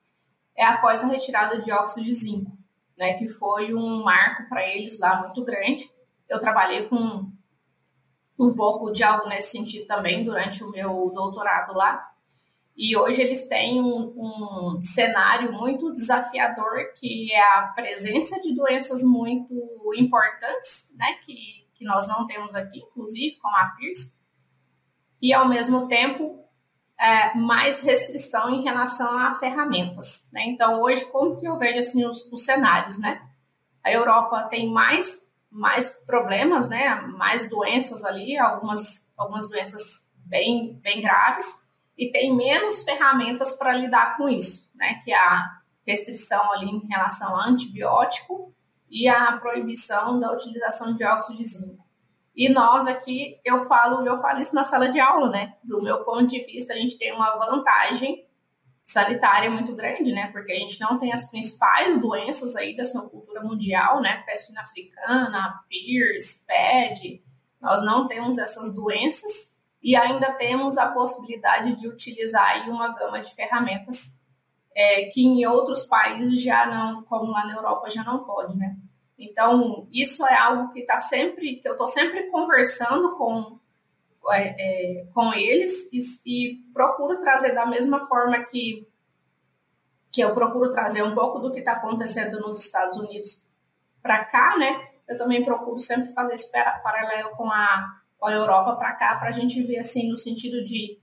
[0.56, 2.56] é após a retirada de óxido de zinco,
[2.96, 5.90] né, que foi um marco para eles lá muito grande.
[6.28, 7.30] Eu trabalhei com
[8.44, 12.10] um pouco de algo nesse sentido também durante o meu doutorado lá.
[12.76, 19.04] E hoje eles têm um, um, cenário muito desafiador, que é a presença de doenças
[19.04, 19.54] muito
[19.96, 21.36] importantes, né, que,
[21.74, 24.18] que nós não temos aqui, inclusive, como a PIRS,
[25.22, 26.44] e ao mesmo tempo
[27.00, 30.28] é, mais restrição em relação a ferramentas.
[30.32, 30.44] Né?
[30.46, 32.98] Então, hoje, como que eu vejo assim, os, os, cenários?
[32.98, 33.22] Né?
[33.82, 35.23] A Europa tem mais,
[35.54, 36.96] mais problemas, né?
[37.16, 41.46] mais doenças ali, algumas, algumas doenças bem, bem graves,
[41.96, 45.00] e tem menos ferramentas para lidar com isso, né?
[45.04, 48.52] que é a restrição ali em relação a antibiótico
[48.90, 51.84] e a proibição da utilização de óxido de zinco.
[52.34, 55.54] E nós aqui, eu falo, eu falo isso na sala de aula, né?
[55.62, 58.23] Do meu ponto de vista, a gente tem uma vantagem
[58.84, 60.30] sanitária muito grande, né?
[60.32, 64.22] Porque a gente não tem as principais doenças aí da sinocultura mundial, né?
[64.26, 67.24] Peste africana, PIRS, PED.
[67.60, 69.54] Nós não temos essas doenças.
[69.82, 74.24] e ainda temos a possibilidade de utilizar aí uma gama de ferramentas
[74.74, 78.76] é, que em outros países já não, como lá na Europa, já não pode, né?
[79.16, 83.60] Então, isso é algo que está sempre, que eu estou sempre conversando com,
[84.30, 88.88] é, é, com eles e, e, procuro trazer da mesma forma que,
[90.12, 93.46] que eu procuro trazer um pouco do que está acontecendo nos Estados Unidos
[94.02, 94.88] para cá, né?
[95.08, 99.28] Eu também procuro sempre fazer esse paralelo com a, com a Europa para cá, para
[99.28, 100.98] a gente ver assim no sentido de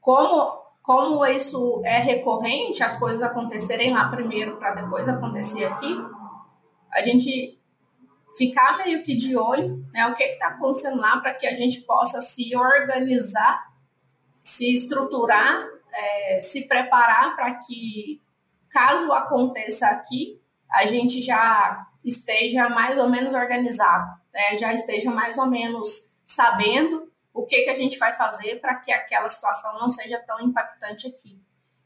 [0.00, 5.92] como como isso é recorrente, as coisas acontecerem lá primeiro para depois acontecer aqui,
[6.92, 7.55] a gente
[8.36, 11.80] ficar meio que de olho, né, o que está acontecendo lá para que a gente
[11.82, 13.72] possa se organizar,
[14.42, 18.20] se estruturar, é, se preparar para que,
[18.70, 25.38] caso aconteça aqui, a gente já esteja mais ou menos organizado, né, já esteja mais
[25.38, 29.90] ou menos sabendo o que, que a gente vai fazer para que aquela situação não
[29.90, 31.40] seja tão impactante aqui.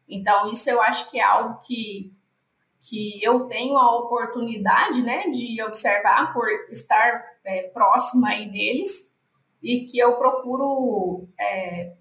[0.09, 2.13] Então, isso eu acho que é algo que,
[2.81, 9.19] que eu tenho a oportunidade né, de observar por estar é, próxima aí deles
[9.63, 11.95] e que eu procuro é,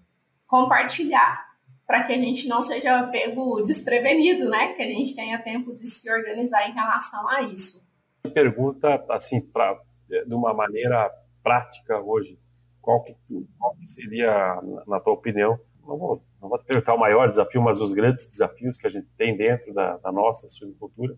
[0.46, 1.50] compartilhar
[1.86, 4.74] para que a gente não seja pego desprevenido, né?
[4.74, 7.90] Que a gente tenha tempo de se organizar em relação a isso.
[8.32, 9.76] Pergunta, assim, pra,
[10.08, 11.10] de uma maneira
[11.42, 12.38] prática hoje,
[12.80, 13.16] qual que,
[13.58, 17.60] qual que seria, na tua opinião, não vou, não vou te perguntar o maior desafio,
[17.60, 21.16] mas os grandes desafios que a gente tem dentro da, da nossa suinocultura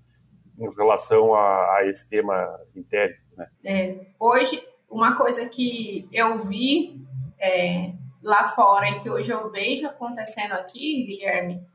[0.59, 2.35] em relação a, a esse tema
[2.75, 3.49] entérico, né?
[3.65, 7.01] É, hoje, uma coisa que eu vi
[7.41, 11.67] é, lá fora e que hoje eu vejo acontecendo aqui, Guilherme,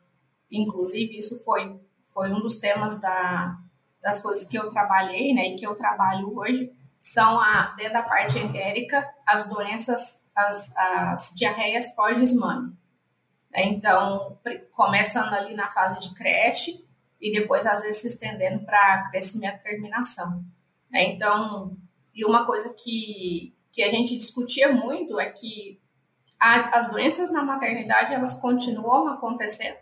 [0.52, 1.80] inclusive isso foi,
[2.14, 3.58] foi um dos temas da,
[4.02, 8.04] das coisas que eu trabalhei, né, e que eu trabalho hoje, são, a, dentro da
[8.04, 12.74] parte entérica, as doenças, as, as diarreias pós-desmame.
[13.58, 13.66] Né?
[13.66, 14.38] Então,
[14.72, 16.86] começando ali na fase de creche
[17.20, 20.46] e depois, às vezes, se estendendo para crescimento e terminação.
[20.92, 21.06] Né?
[21.06, 21.76] Então,
[22.14, 25.82] e uma coisa que, que a gente discutia muito é que
[26.40, 29.78] a, as doenças na maternidade, elas continuam acontecendo,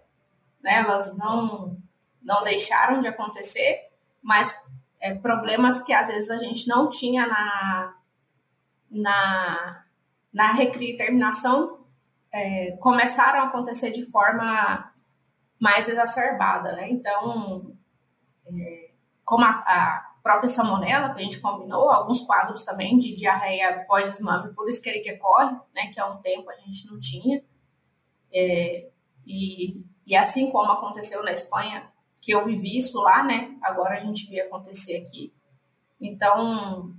[0.63, 0.75] né?
[0.75, 1.77] elas não,
[2.23, 3.89] não deixaram de acontecer,
[4.21, 4.65] mas
[5.01, 7.93] é, problemas que às vezes a gente não tinha na,
[8.89, 9.83] na,
[10.33, 10.55] na
[10.97, 11.74] terminação
[12.35, 14.91] é, começaram a acontecer de forma
[15.57, 16.89] mais exacerbada, né?
[16.89, 17.73] Então,
[18.45, 18.91] é,
[19.23, 24.53] como a, a, própria salmonela, que a gente combinou, alguns quadros também de diarreia pós-desmame
[24.53, 25.87] por Escherichia coli, né?
[25.93, 27.41] Que há um tempo a gente não tinha.
[28.33, 28.89] É,
[29.25, 33.55] e, e assim como aconteceu na Espanha, que eu vivi isso lá, né?
[33.61, 35.33] Agora a gente vê acontecer aqui.
[36.01, 36.93] Então,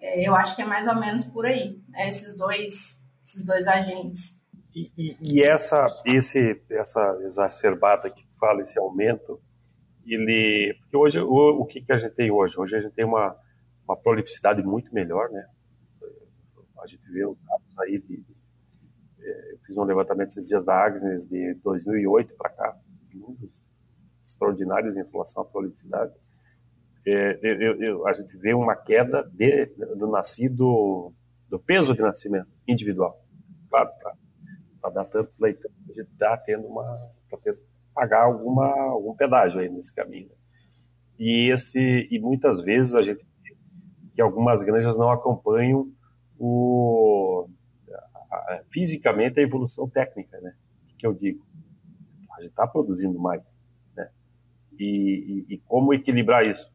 [0.00, 2.08] é, eu acho que é mais ou menos por aí, né?
[2.08, 4.39] esses dois, esses dois agentes.
[4.74, 9.40] E, e, essa, esse, essa exacerbada que fala, esse aumento,
[10.06, 12.58] ele, porque hoje o, o que, que a gente tem hoje?
[12.58, 13.36] Hoje a gente tem uma,
[13.84, 15.46] uma prolificidade muito melhor, né?
[16.82, 18.36] A gente vê os dados aí de, de
[19.20, 22.78] é, eu fiz um levantamento esses dias da Agnes de 2008 para cá,
[23.12, 23.60] números
[24.24, 26.14] extraordinários em relação à prolificidade.
[27.06, 31.12] É, eu, eu, a gente vê uma queda de, do nascido,
[31.48, 33.22] do peso de nascimento individual.
[33.68, 34.14] Claro, para
[34.88, 36.84] dar tanto leitão, a gente está tendo uma.
[37.28, 37.58] Tá tendo
[37.94, 40.30] pagar alguma, algum pedágio aí nesse caminho.
[41.18, 43.26] E, esse, e muitas vezes a gente
[44.14, 45.90] que algumas granjas não acompanham
[46.38, 47.46] o,
[48.30, 50.54] a, a, fisicamente a evolução técnica, né?
[50.96, 51.44] Que eu digo.
[52.36, 53.60] A gente está produzindo mais
[54.80, 56.72] e, e, e como equilibrar isso.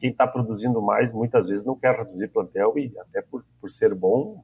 [0.00, 3.94] Quem está produzindo mais muitas vezes não quer reduzir plantel e até por, por ser
[3.94, 4.42] bom,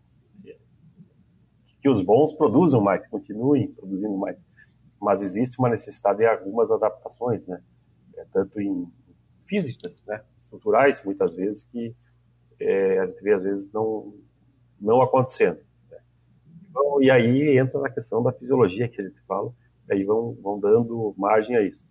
[1.88, 4.44] os bons produzam mais, continuem produzindo mais.
[5.01, 7.62] Mas existe uma necessidade de algumas adaptações, né?
[8.16, 8.90] É, tanto em
[9.46, 10.22] físicas, né?
[10.48, 11.94] estruturais, muitas vezes, que
[12.59, 14.14] é, a gente vê às vezes não,
[14.81, 15.61] não acontecendo.
[15.90, 15.98] Né?
[16.69, 19.52] Então, e aí entra na questão da fisiologia que a gente fala,
[19.90, 21.87] aí vão, vão dando margem a isso.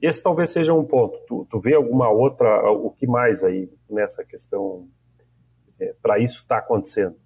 [0.00, 1.18] Esse talvez seja um ponto.
[1.26, 4.88] Tu, tu vê alguma outra, o que mais aí nessa questão
[5.80, 7.16] é, para isso estar tá acontecendo?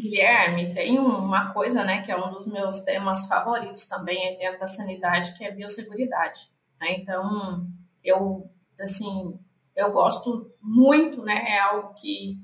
[0.00, 4.66] Guilherme, tem uma coisa, né, que é um dos meus temas favoritos também dentro da
[4.66, 6.50] sanidade, que é biosseguridade.
[6.80, 6.94] Né?
[6.94, 7.66] Então,
[8.02, 9.38] eu, assim,
[9.76, 12.40] eu gosto muito, né, é algo que,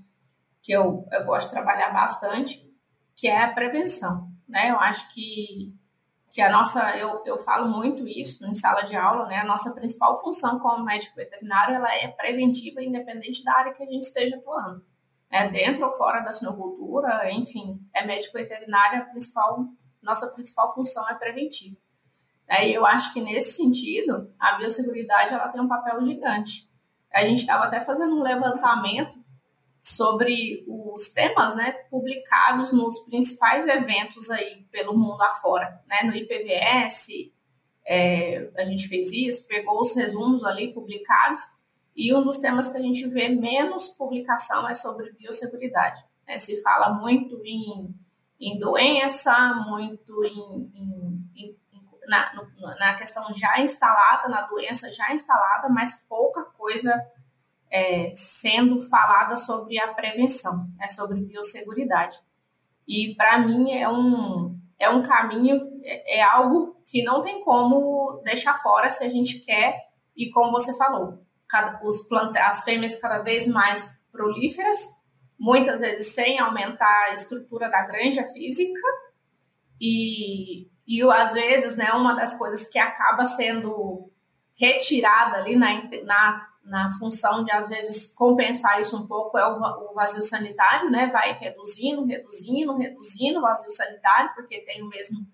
[0.63, 2.63] que eu, eu gosto de trabalhar bastante,
[3.15, 4.71] que é a prevenção, né?
[4.71, 5.75] Eu acho que
[6.37, 9.39] que a nossa, eu, eu falo muito isso em sala de aula, né?
[9.39, 13.87] A nossa principal função como médico veterinário, ela é preventiva, independente da área que a
[13.87, 14.85] gente esteja atuando.
[15.31, 19.67] É dentro ou fora da sinocultura, enfim, é médico veterinário, a principal,
[20.03, 21.77] nossa principal função é preventiva.
[22.49, 26.71] É, e eu acho que nesse sentido, a biosseguridade ela tem um papel gigante.
[27.13, 29.17] A gente estava até fazendo um levantamento
[29.83, 35.81] sobre os temas né, publicados nos principais eventos aí pelo mundo afora.
[35.87, 36.03] Né?
[36.05, 37.09] No IPVS,
[37.87, 41.41] é, a gente fez isso, pegou os resumos ali publicados,
[41.97, 46.05] e um dos temas que a gente vê menos publicação é sobre biosseguridade.
[46.29, 46.39] Né?
[46.39, 47.95] Se fala muito em,
[48.39, 51.57] em doença, muito em, em, em
[52.09, 52.33] na,
[52.79, 56.95] na questão já instalada, na doença já instalada, mas pouca coisa
[57.71, 62.19] é, sendo falada sobre a prevenção, né, sobre biosseguridade.
[62.87, 68.21] E para mim é um, é um caminho, é, é, algo que não tem como
[68.25, 69.87] deixar fora se a gente quer,
[70.17, 72.07] e como você falou, cada, os
[72.39, 74.79] as fêmeas cada vez mais prolíferas,
[75.39, 78.81] muitas vezes sem aumentar a estrutura da granja física,
[79.81, 84.11] e, e às vezes, né, uma das coisas que acaba sendo
[84.55, 89.95] retirada ali na, na na função de, às vezes, compensar isso um pouco, é o,
[89.95, 91.07] vazio sanitário, né?
[91.07, 95.25] Vai reduzindo, reduzindo, reduzindo o vazio sanitário, porque tem o mesmo,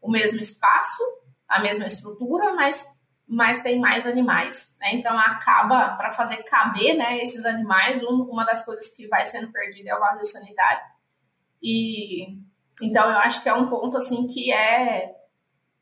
[0.00, 1.02] o mesmo espaço,
[1.48, 3.00] a mesma estrutura, mas,
[3.32, 4.90] mas tem mais animais, né?
[4.92, 9.50] Então, acaba, para fazer caber né, esses animais, um, uma das coisas que vai sendo
[9.50, 10.82] perdida é o vazio sanitário.
[11.62, 12.36] E,
[12.82, 15.14] então, eu acho que é um ponto, assim, que é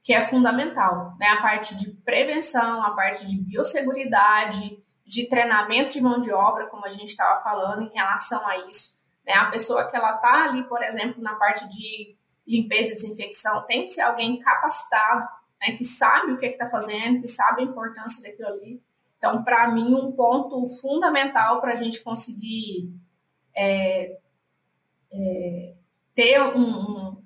[0.03, 1.27] que é fundamental, né?
[1.27, 6.87] A parte de prevenção, a parte de biosseguridade, de treinamento de mão de obra, como
[6.87, 9.01] a gente estava falando, em relação a isso.
[9.27, 9.35] Né?
[9.35, 13.83] A pessoa que ela está ali, por exemplo, na parte de limpeza e desinfecção, tem
[13.83, 15.29] que ser alguém capacitado,
[15.61, 15.77] né?
[15.77, 18.83] que sabe o que está fazendo, que sabe a importância daquilo ali.
[19.19, 22.91] Então, para mim, um ponto fundamental para a gente conseguir
[23.55, 24.19] é,
[25.13, 25.75] é,
[26.15, 27.23] ter um, um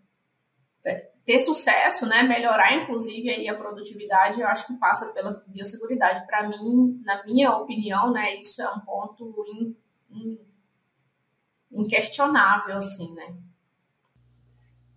[1.24, 6.26] ter sucesso, né, melhorar inclusive aí a produtividade, eu acho que passa pela biosseguridade.
[6.26, 9.76] Para mim, na minha opinião, né, isso é um ponto in,
[10.11, 10.39] in,
[11.72, 13.35] inquestionável, assim, né.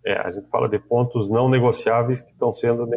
[0.05, 2.87] É, a gente fala de pontos não negociáveis que estão sendo...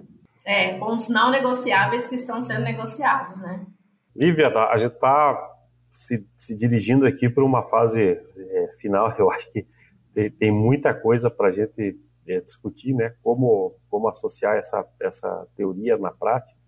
[0.45, 3.67] É, pontos não negociáveis que estão sendo negociados, né.
[4.15, 5.51] Lívia, tá, a gente está
[5.91, 9.67] se, se, dirigindo aqui para uma fase é, final, eu acho que
[10.15, 15.47] tem, tem muita coisa para a gente é, discutir né, como, como associar essa, essa
[15.57, 16.59] teoria na prática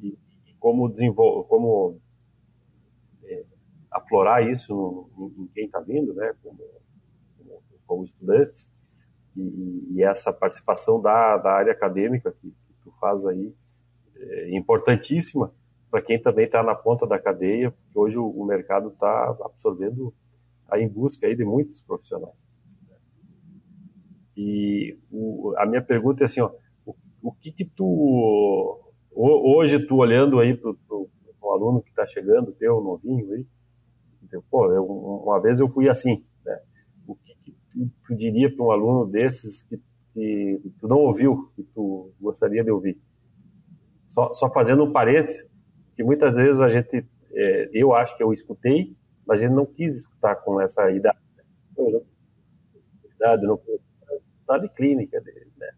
[0.00, 2.00] e, e como desenvolver, como
[3.24, 3.44] é,
[3.90, 4.74] aflorar isso
[5.16, 6.58] no, em quem está vindo, né, como,
[7.86, 8.72] como, estudantes,
[9.36, 12.52] e, e, essa participação da, da área acadêmica que,
[13.00, 13.54] faz aí
[14.16, 15.52] é importantíssima
[15.90, 20.14] para quem também está na ponta da cadeia, porque hoje o, o mercado está absorvendo,
[20.62, 22.48] está em busca aí de muitos profissionais.
[24.36, 26.52] E o, a minha pergunta é assim, ó,
[26.86, 28.78] o, o que que tu
[29.12, 33.44] hoje tu olhando aí para o aluno que está chegando, teu novinho aí,
[34.22, 36.60] então, pô, eu, uma vez eu fui assim, né?
[37.04, 39.80] O que, que tu, tu, diria para um aluno desses que,
[40.14, 42.98] que, tu não ouviu, que tu gostaria de ouvir?
[44.06, 45.48] Só, só fazendo um parênteses,
[45.94, 48.96] que muitas vezes a gente, é, eu acho que eu escutei,
[49.26, 51.18] mas a gente não quis escutar com essa idade.
[51.76, 52.00] Né?
[53.14, 53.60] idade, não
[54.58, 55.68] de clínica dele, né?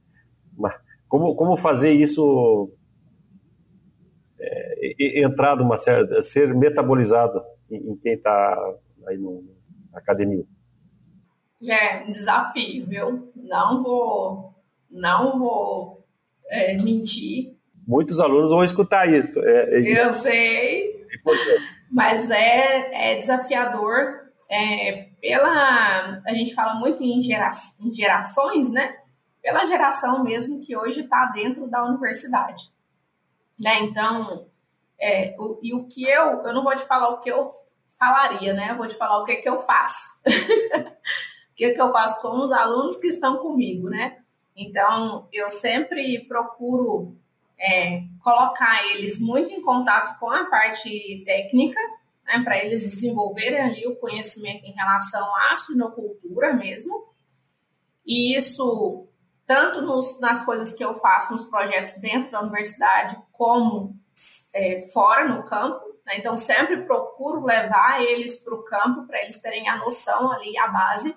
[0.57, 0.75] Mas
[1.09, 2.71] como, como fazer isso
[4.41, 8.75] é, entrar numa certa, ser metabolizado em, em quem está
[9.07, 9.45] aí no,
[9.93, 10.45] na academia?
[11.65, 13.31] É um desafio, viu?
[13.37, 14.55] Não vou,
[14.91, 16.05] não vou
[16.49, 17.55] é, mentir.
[17.87, 19.39] Muitos alunos vão escutar isso.
[19.41, 21.07] É, é Eu sei,
[21.91, 27.49] mas é, é desafiador é, pela a gente fala muito em, gera,
[27.81, 28.97] em gerações, né?
[29.43, 32.71] Pela geração mesmo que hoje está dentro da universidade,
[33.59, 33.81] né?
[33.81, 34.47] Então,
[35.01, 37.47] é, o, e o que eu eu não vou te falar o que eu
[37.99, 38.73] falaria, né?
[38.73, 40.23] Eu vou te falar o que que eu faço,
[41.71, 44.19] que eu faço com os alunos que estão comigo, né?
[44.57, 47.17] Então, eu sempre procuro
[47.59, 51.81] é, colocar eles muito em contato com a parte técnica,
[52.27, 57.09] né, para eles desenvolverem ali o conhecimento em relação à suinocultura mesmo.
[58.05, 59.07] E isso,
[59.47, 63.97] tanto nos, nas coisas que eu faço, nos projetos dentro da universidade, como
[64.55, 65.85] é, fora no campo.
[66.05, 66.19] Né?
[66.19, 70.67] Então, sempre procuro levar eles para o campo, para eles terem a noção ali, a
[70.67, 71.17] base.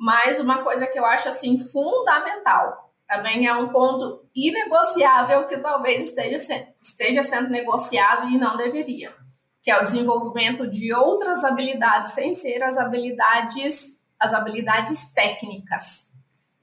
[0.00, 6.06] Mas uma coisa que eu acho assim fundamental, também é um ponto inegociável que talvez
[6.06, 6.38] esteja,
[6.80, 9.14] esteja sendo negociado e não deveria
[9.62, 16.12] que é o desenvolvimento de outras habilidades sem ser as habilidades as habilidades técnicas,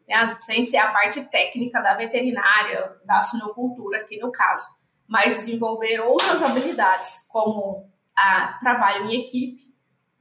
[0.07, 0.27] né?
[0.27, 4.67] sem ser a parte técnica da veterinária, da suinocultura aqui no caso,
[5.07, 9.63] mas desenvolver outras habilidades como a trabalho em equipe.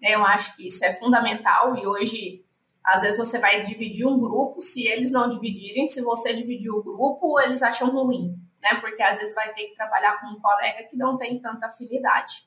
[0.01, 0.15] Né?
[0.15, 2.43] Eu acho que isso é fundamental e hoje
[2.87, 6.85] às vezes você vai dividir um grupo, se eles não dividirem, se você dividir o
[6.85, 8.81] grupo, eles acham ruim, né?
[8.81, 12.47] Porque às vezes vai ter que trabalhar com um colega que não tem tanta afinidade.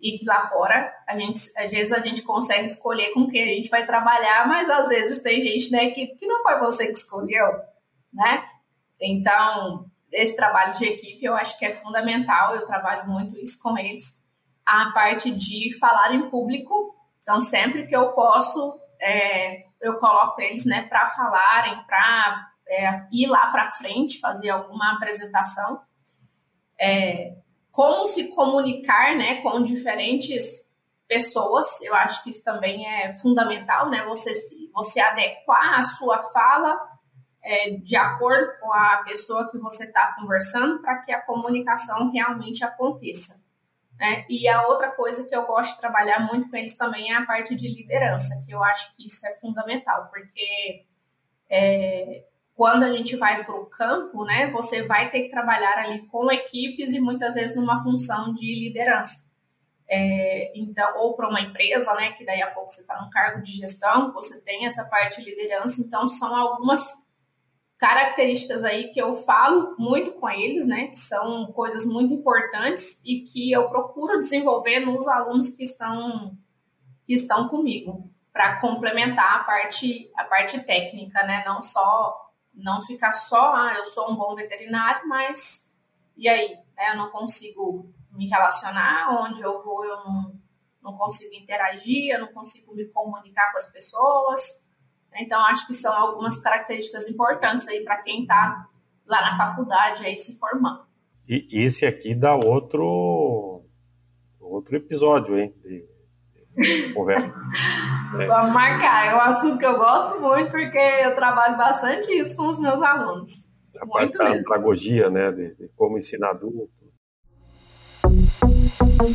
[0.00, 3.46] E que lá fora, a gente, às vezes a gente consegue escolher com quem a
[3.46, 6.92] gente vai trabalhar, mas às vezes tem gente na equipe que não foi você que
[6.92, 7.58] escolheu,
[8.12, 8.44] né?
[9.00, 13.76] Então, esse trabalho de equipe eu acho que é fundamental, eu trabalho muito isso com
[13.76, 14.22] eles.
[14.64, 20.64] A parte de falar em público, então sempre que eu posso, é, eu coloco eles
[20.66, 25.80] né, para falarem, para é, ir lá para frente, fazer alguma apresentação.
[26.78, 27.36] É,
[27.70, 30.66] como se comunicar né, com diferentes
[31.06, 34.02] pessoas, eu acho que isso também é fundamental, né?
[34.04, 34.32] Você,
[34.72, 36.76] você adequar a sua fala
[37.42, 42.64] é, de acordo com a pessoa que você está conversando para que a comunicação realmente
[42.64, 43.45] aconteça.
[43.98, 44.26] Né?
[44.28, 47.24] E a outra coisa que eu gosto de trabalhar muito com eles também é a
[47.24, 50.84] parte de liderança, que eu acho que isso é fundamental, porque
[51.48, 52.24] é,
[52.54, 56.30] quando a gente vai para o campo, né, você vai ter que trabalhar ali com
[56.30, 59.26] equipes e muitas vezes numa função de liderança.
[59.88, 63.40] É, então, ou para uma empresa, né, que daí a pouco você está no cargo
[63.40, 67.05] de gestão, você tem essa parte de liderança, então são algumas
[67.78, 73.20] características aí que eu falo muito com eles, né, que são coisas muito importantes e
[73.20, 76.36] que eu procuro desenvolver nos alunos que estão
[77.06, 82.24] que estão comigo para complementar a parte a parte técnica, né, não só
[82.54, 85.76] não ficar só, ah, eu sou um bom veterinário, mas
[86.16, 90.36] e aí, né, eu não consigo me relacionar, onde eu vou eu não
[90.82, 94.65] não consigo interagir, eu não consigo me comunicar com as pessoas,
[95.18, 98.66] então, acho que são algumas características importantes aí para quem está
[99.06, 100.84] lá na faculdade aí se formando.
[101.28, 103.62] E esse aqui dá outro
[104.40, 105.52] outro episódio, hein?
[105.62, 105.84] De,
[106.56, 107.38] de conversa.
[108.18, 108.26] é.
[108.26, 109.06] Vamos marcar.
[109.06, 112.80] É um assunto que eu gosto muito porque eu trabalho bastante isso com os meus
[112.80, 113.50] alunos.
[113.80, 115.32] A muito parte da andragogia, né?
[115.32, 116.70] De, de como ensinar adulto.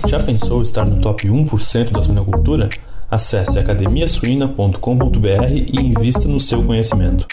[0.07, 2.69] Já pensou estar no top 1% da suinocultura?
[3.11, 4.77] Acesse academiasuina.com.br
[5.51, 7.27] e invista no seu conhecimento.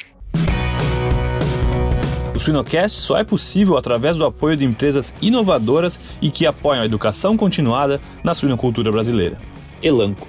[2.34, 6.84] O Suinocast só é possível através do apoio de empresas inovadoras e que apoiam a
[6.84, 9.38] educação continuada na suinocultura brasileira.
[9.80, 10.26] Elanco,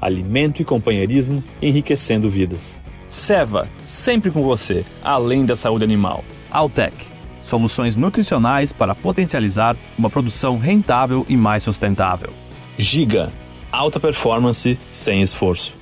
[0.00, 2.80] alimento e companheirismo enriquecendo vidas.
[3.08, 6.24] Seva, sempre com você, além da saúde animal.
[6.48, 6.94] Altec,
[7.40, 12.30] soluções nutricionais para potencializar uma produção rentável e mais sustentável.
[12.78, 13.32] Giga,
[13.72, 15.74] alta performance sem esforço.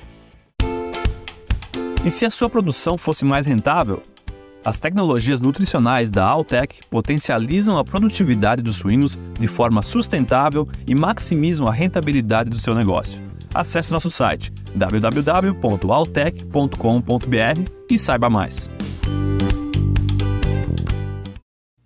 [2.05, 4.01] E se a sua produção fosse mais rentável?
[4.63, 11.67] As tecnologias nutricionais da Altec potencializam a produtividade dos suínos de forma sustentável e maximizam
[11.67, 13.19] a rentabilidade do seu negócio.
[13.53, 18.71] Acesse nosso site www.altec.com.br e saiba mais.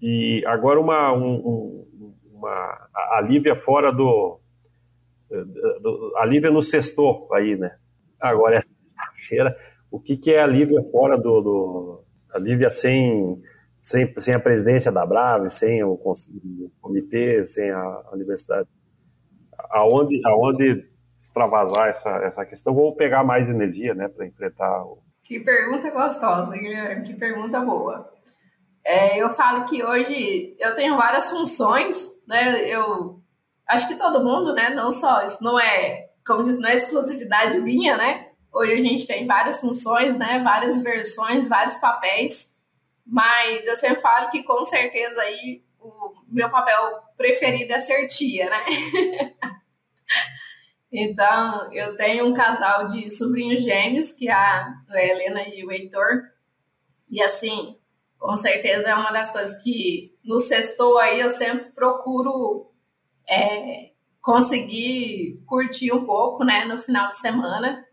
[0.01, 1.87] E agora uma, um,
[2.31, 2.87] uma
[3.17, 4.39] a Lívia fora do,
[6.17, 7.75] a Lívia no sextou aí, né?
[8.19, 9.55] Agora é sexta-feira.
[9.89, 12.03] O que, que é a Lívia fora do, do.
[12.33, 13.41] a Lívia sem,
[13.81, 18.67] sem, sem a presidência da Brave, sem o, o comitê, sem a, a, universidade?
[19.69, 20.85] Aonde, aonde
[21.19, 22.73] extravasar essa, essa questão?
[22.73, 24.83] Vou pegar mais energia, né, para enfrentar.
[25.23, 28.11] Que pergunta gostosa, Guilherme, que pergunta boa.
[28.85, 32.69] É, eu falo que hoje eu tenho várias funções, né?
[32.69, 33.19] Eu
[33.67, 34.69] acho que todo mundo, né?
[34.69, 38.29] Não só, isso não é, como diz, não é exclusividade minha, né?
[38.53, 40.41] Hoje a gente tem várias funções, né?
[40.43, 42.55] Várias versões, vários papéis,
[43.05, 48.49] mas eu sempre falo que com certeza aí o meu papel preferido é ser tia,
[48.49, 48.65] né?
[50.91, 56.23] então, eu tenho um casal de sobrinhos gêmeos, que é a Helena e o Heitor,
[57.09, 57.77] e assim,
[58.17, 62.71] com certeza é uma das coisas que no sextou aí eu sempre procuro
[63.27, 67.85] é, conseguir curtir um pouco, né, no final de semana.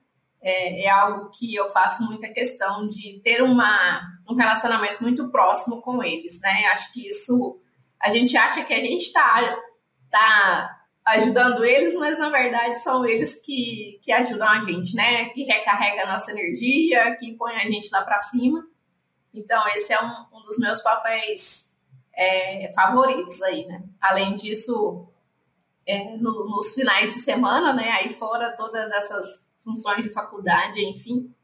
[0.45, 5.81] É, é, algo que eu faço muita questão de ter uma, um relacionamento muito próximo
[5.83, 6.67] com eles, né?
[6.73, 7.61] Acho que isso
[8.01, 9.57] a gente acha que a gente está
[10.11, 15.27] tá ajudando eles, mas na verdade são eles que, que ajudam a gente, né?
[15.27, 18.67] Que recarrega a nossa energia, que põe a gente lá para cima.
[19.33, 21.79] Então, esse é um, um dos meus papéis
[22.15, 23.83] é, favoritos aí, né?
[24.01, 25.09] Além disso,
[25.87, 27.91] é, no, nos finais de semana, né?
[27.93, 31.35] Aí fora todas essas funções de faculdade, enfim.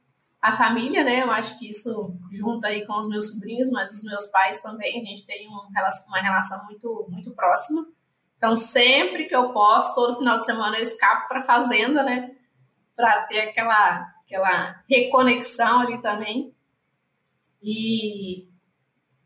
[0.41, 1.22] A família, né?
[1.22, 5.01] Eu acho que isso junta aí com os meus sobrinhos, mas os meus pais também,
[5.01, 7.86] a gente tem uma relação, uma relação muito, muito próxima.
[8.36, 12.36] Então, sempre que eu posso, todo final de semana eu escapo para a fazenda, né?
[12.95, 16.55] Para ter aquela, aquela reconexão ali também.
[17.61, 18.49] E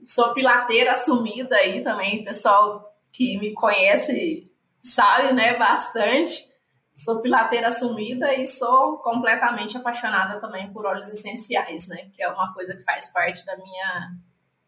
[0.06, 4.50] sou pilateira assumida aí também, pessoal que me conhece
[4.82, 6.50] sabe, né, bastante.
[6.94, 12.52] Sou pilateira assumida e sou completamente apaixonada também por óleos essenciais, né, que é uma
[12.52, 14.10] coisa que faz parte da minha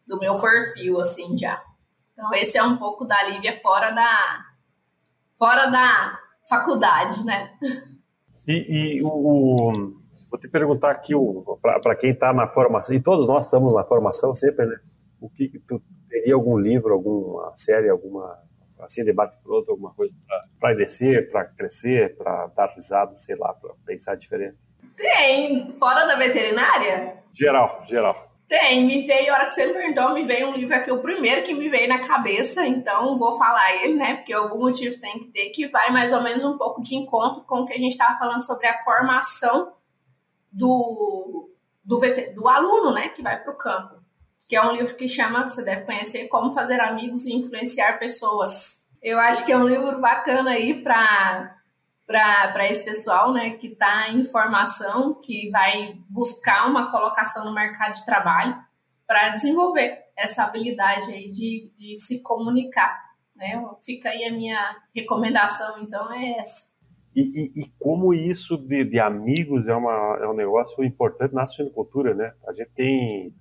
[0.07, 1.61] do meu perfil assim já.
[2.13, 4.45] Então esse é um pouco da Lívia fora da
[5.37, 7.51] fora da faculdade, né?
[8.47, 9.71] E, e o,
[10.29, 11.13] vou te perguntar aqui
[11.81, 14.77] para quem está na formação e todos nós estamos na formação sempre, né?
[15.19, 18.37] O que, que tu teria algum livro, alguma série, alguma
[18.79, 20.13] assim, debate por outro, alguma coisa
[20.59, 24.57] para descer, para crescer, para dar risada, sei lá, para pensar diferente?
[24.95, 27.17] Tem, fora da veterinária?
[27.33, 28.31] Geral, geral.
[28.47, 31.01] Tem, me veio, a hora que você me perguntou, me veio um livro aqui, o
[31.01, 34.15] primeiro que me veio na cabeça, então vou falar ele, né?
[34.15, 37.43] Porque algum motivo tem que ter, que vai mais ou menos um pouco de encontro
[37.43, 39.73] com o que a gente estava falando sobre a formação
[40.51, 41.49] do,
[41.83, 41.99] do,
[42.35, 43.09] do aluno, né?
[43.09, 44.04] Que vai para o campo
[44.47, 48.85] que é um livro que chama, você deve conhecer, Como Fazer Amigos e Influenciar Pessoas.
[49.01, 51.53] Eu acho que é um livro bacana aí para
[52.07, 57.95] para esse pessoal né, que está em formação, que vai buscar uma colocação no mercado
[57.95, 58.55] de trabalho
[59.07, 62.95] para desenvolver essa habilidade aí de, de se comunicar.
[63.35, 63.59] Né?
[63.83, 66.75] Fica aí a minha recomendação, então, é essa.
[67.15, 71.47] E, e, e como isso de, de, amigos é, uma, é um negócio importante na
[71.47, 72.33] suinocultura, né?
[72.45, 73.33] A gente tem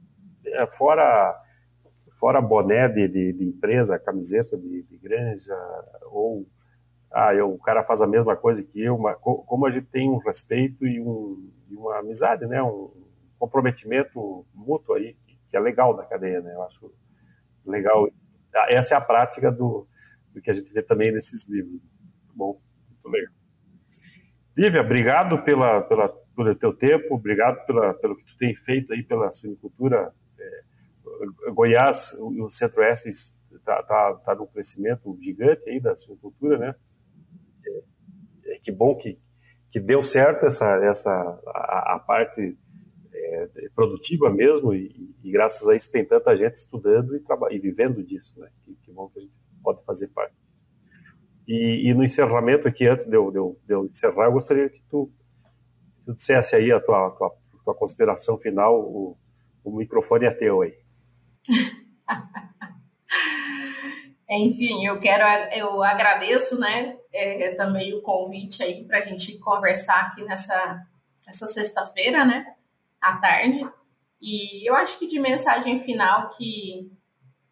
[0.76, 1.40] fora
[2.18, 5.54] fora boné de, de, de empresa, camiseta de, de, granja,
[6.06, 6.46] ou
[7.12, 10.08] ah, eu, o cara faz a mesma coisa que eu, mas como a gente tem
[10.08, 12.90] um respeito e, um, e uma amizade, né, um
[13.38, 15.16] comprometimento mútuo aí,
[15.50, 16.90] que é legal da cadeia, né, eu acho
[17.66, 18.08] legal.
[18.54, 19.86] Ah, essa é a prática do,
[20.32, 21.82] do que a gente vê também nesses livros.
[21.82, 23.32] Muito bom, muito legal.
[24.56, 29.02] Lívia, obrigado pela, pela, pelo teu tempo, obrigado pela, pelo que tu tem feito aí
[29.02, 30.12] pela suinicultura
[31.52, 36.74] Goiás, o centro-oeste está tá, tá num crescimento gigante aí da suinocultura, né?
[37.66, 39.18] É, é, que bom que,
[39.70, 41.10] que deu certo essa, essa
[41.46, 42.56] a, a parte
[43.12, 48.02] é, produtiva mesmo e, e, graças a isso tem tanta gente estudando e, e vivendo
[48.02, 48.48] disso, né?
[48.64, 50.66] Que, que, bom que a gente pode fazer parte disso.
[51.46, 54.68] E, e no encerramento aqui, antes de eu, de, eu, de eu, encerrar, eu gostaria
[54.68, 55.10] que tu,
[56.04, 57.34] tu dissesse aí a tua, tua,
[57.64, 59.16] tua consideração final, o,
[59.64, 60.83] o microfone é teu aí.
[64.28, 70.00] Enfim, eu quero, eu agradeço, né, é, também o convite aí para a gente conversar
[70.00, 70.86] aqui nessa,
[71.26, 72.54] nessa sexta-feira, né,
[73.00, 73.60] à tarde.
[74.20, 76.90] E eu acho que de mensagem final que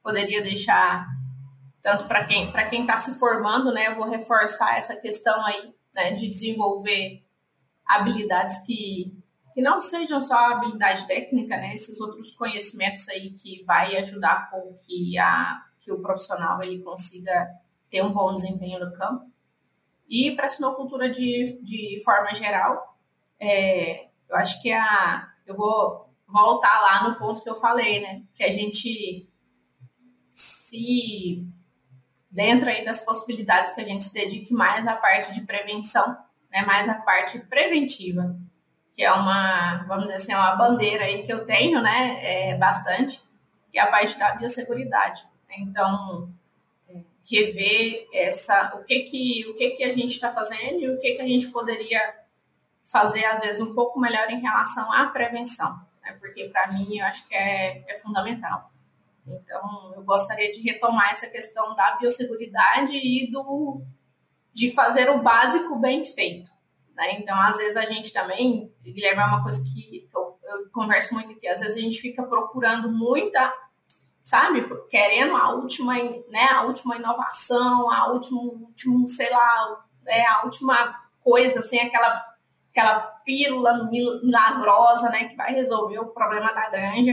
[0.03, 1.07] poderia deixar
[1.82, 5.74] tanto para quem para quem está se formando, né, eu vou reforçar essa questão aí
[5.95, 7.22] né, de desenvolver
[7.84, 9.21] habilidades que
[9.55, 11.74] que não sejam só a habilidade técnica, né?
[11.74, 17.48] Esses outros conhecimentos aí que vai ajudar com que a que o profissional ele consiga
[17.90, 19.30] ter um bom desempenho no campo.
[20.09, 22.96] E para a sinocultura de, de forma geral,
[23.40, 28.22] é, eu acho que a eu vou voltar lá no ponto que eu falei, né?
[28.34, 29.28] Que a gente
[30.30, 31.44] se
[32.30, 36.16] dentro aí das possibilidades que a gente se dedique mais à parte de prevenção,
[36.50, 36.62] né?
[36.62, 38.34] Mais à parte preventiva
[38.95, 42.55] que é uma, vamos dizer assim, é uma bandeira aí que eu tenho, né, é,
[42.57, 43.22] bastante,
[43.72, 45.26] e a parte da biosseguridade.
[45.59, 46.28] Então,
[46.88, 51.01] é, rever essa, o que que, o que que a gente está fazendo e o
[51.01, 52.14] que que a gente poderia
[52.84, 57.07] fazer, às vezes, um pouco melhor em relação à prevenção, né, porque para mim eu
[57.07, 58.70] acho que é, é fundamental.
[59.26, 63.80] Então, eu gostaria de retomar essa questão da biosseguridade e do
[64.53, 66.51] de fazer o básico bem feito.
[66.95, 67.18] Né?
[67.18, 71.32] Então, às vezes a gente também, Guilherme, é uma coisa que eu, eu converso muito
[71.32, 73.53] aqui, às vezes a gente fica procurando muita,
[74.22, 80.45] sabe, querendo a última, né, a última inovação, a último, último sei lá, né, a
[80.45, 82.22] última coisa, assim, aquela,
[82.70, 87.12] aquela pílula milagrosa, né, que vai resolver o problema da granja.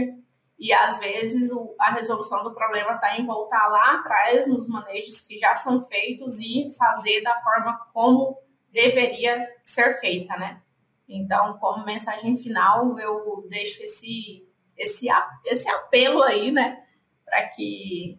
[0.60, 5.22] E às vezes o, a resolução do problema está em voltar lá atrás nos manejos
[5.22, 8.38] que já são feitos e fazer da forma como
[8.72, 10.62] deveria ser feita, né?
[11.08, 14.48] Então, como mensagem final, eu deixo esse
[14.78, 15.08] esse
[15.46, 16.84] esse apelo aí, né,
[17.26, 18.18] para que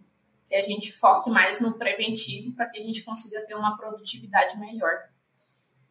[0.49, 4.59] que a gente foque mais no preventivo para que a gente consiga ter uma produtividade
[4.59, 4.93] melhor.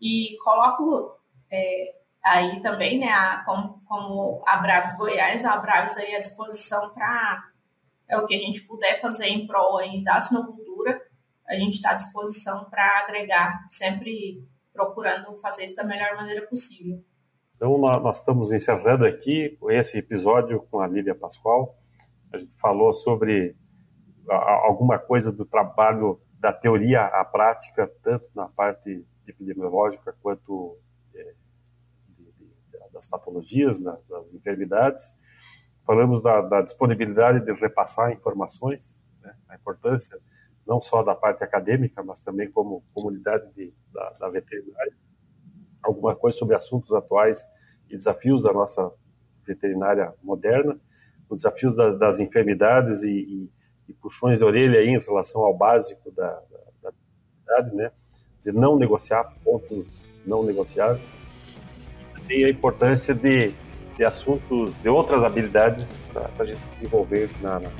[0.02, 1.18] E coloco
[1.50, 6.94] é, aí também, né, a, como, como a Braves Goiás, a Braves aí à disposição
[6.94, 7.50] para
[8.10, 10.69] é o que a gente puder fazer em prol aí da sinocultura,
[11.50, 17.04] a gente está à disposição para agregar, sempre procurando fazer isso da melhor maneira possível.
[17.56, 21.76] Então, nós estamos encerrando aqui esse episódio com a Lívia Pascoal.
[22.32, 23.58] A gente falou sobre
[24.30, 30.78] alguma coisa do trabalho da teoria à prática, tanto na parte epidemiológica quanto
[31.14, 31.34] é,
[32.16, 32.54] de, de,
[32.94, 35.18] das patologias, das enfermidades.
[35.86, 40.18] Falamos da, da disponibilidade de repassar informações, né, a importância
[40.70, 44.94] não só da parte acadêmica, mas também como comunidade de, da, da veterinária.
[45.82, 47.44] Alguma coisa sobre assuntos atuais
[47.90, 48.92] e desafios da nossa
[49.44, 50.80] veterinária moderna,
[51.28, 53.52] os desafios da, das enfermidades e, e,
[53.88, 56.40] e, puxões de orelha aí em relação ao básico da,
[56.84, 56.92] da,
[57.48, 57.92] da né?
[58.46, 61.02] de não negociar pontos não negociáveis.
[62.30, 63.52] E a importância de,
[63.98, 67.72] de assuntos, de outras habilidades para a gente desenvolver na, na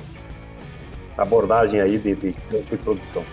[1.20, 3.24] abordagem aí de, de campo e produção.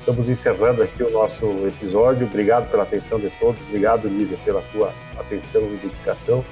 [0.00, 2.26] Estamos encerrando aqui o nosso episódio.
[2.26, 3.60] Obrigado pela atenção de todos.
[3.68, 6.42] Obrigado, Lívia, pela tua atenção e dedicação.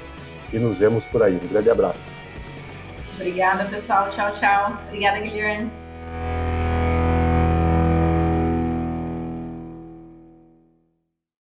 [0.53, 1.41] E nos vemos por aí.
[1.43, 2.07] Um grande abraço.
[3.15, 4.11] Obrigada, pessoal.
[4.11, 4.79] Tchau, tchau.
[4.89, 5.86] Obrigada, Guilherme.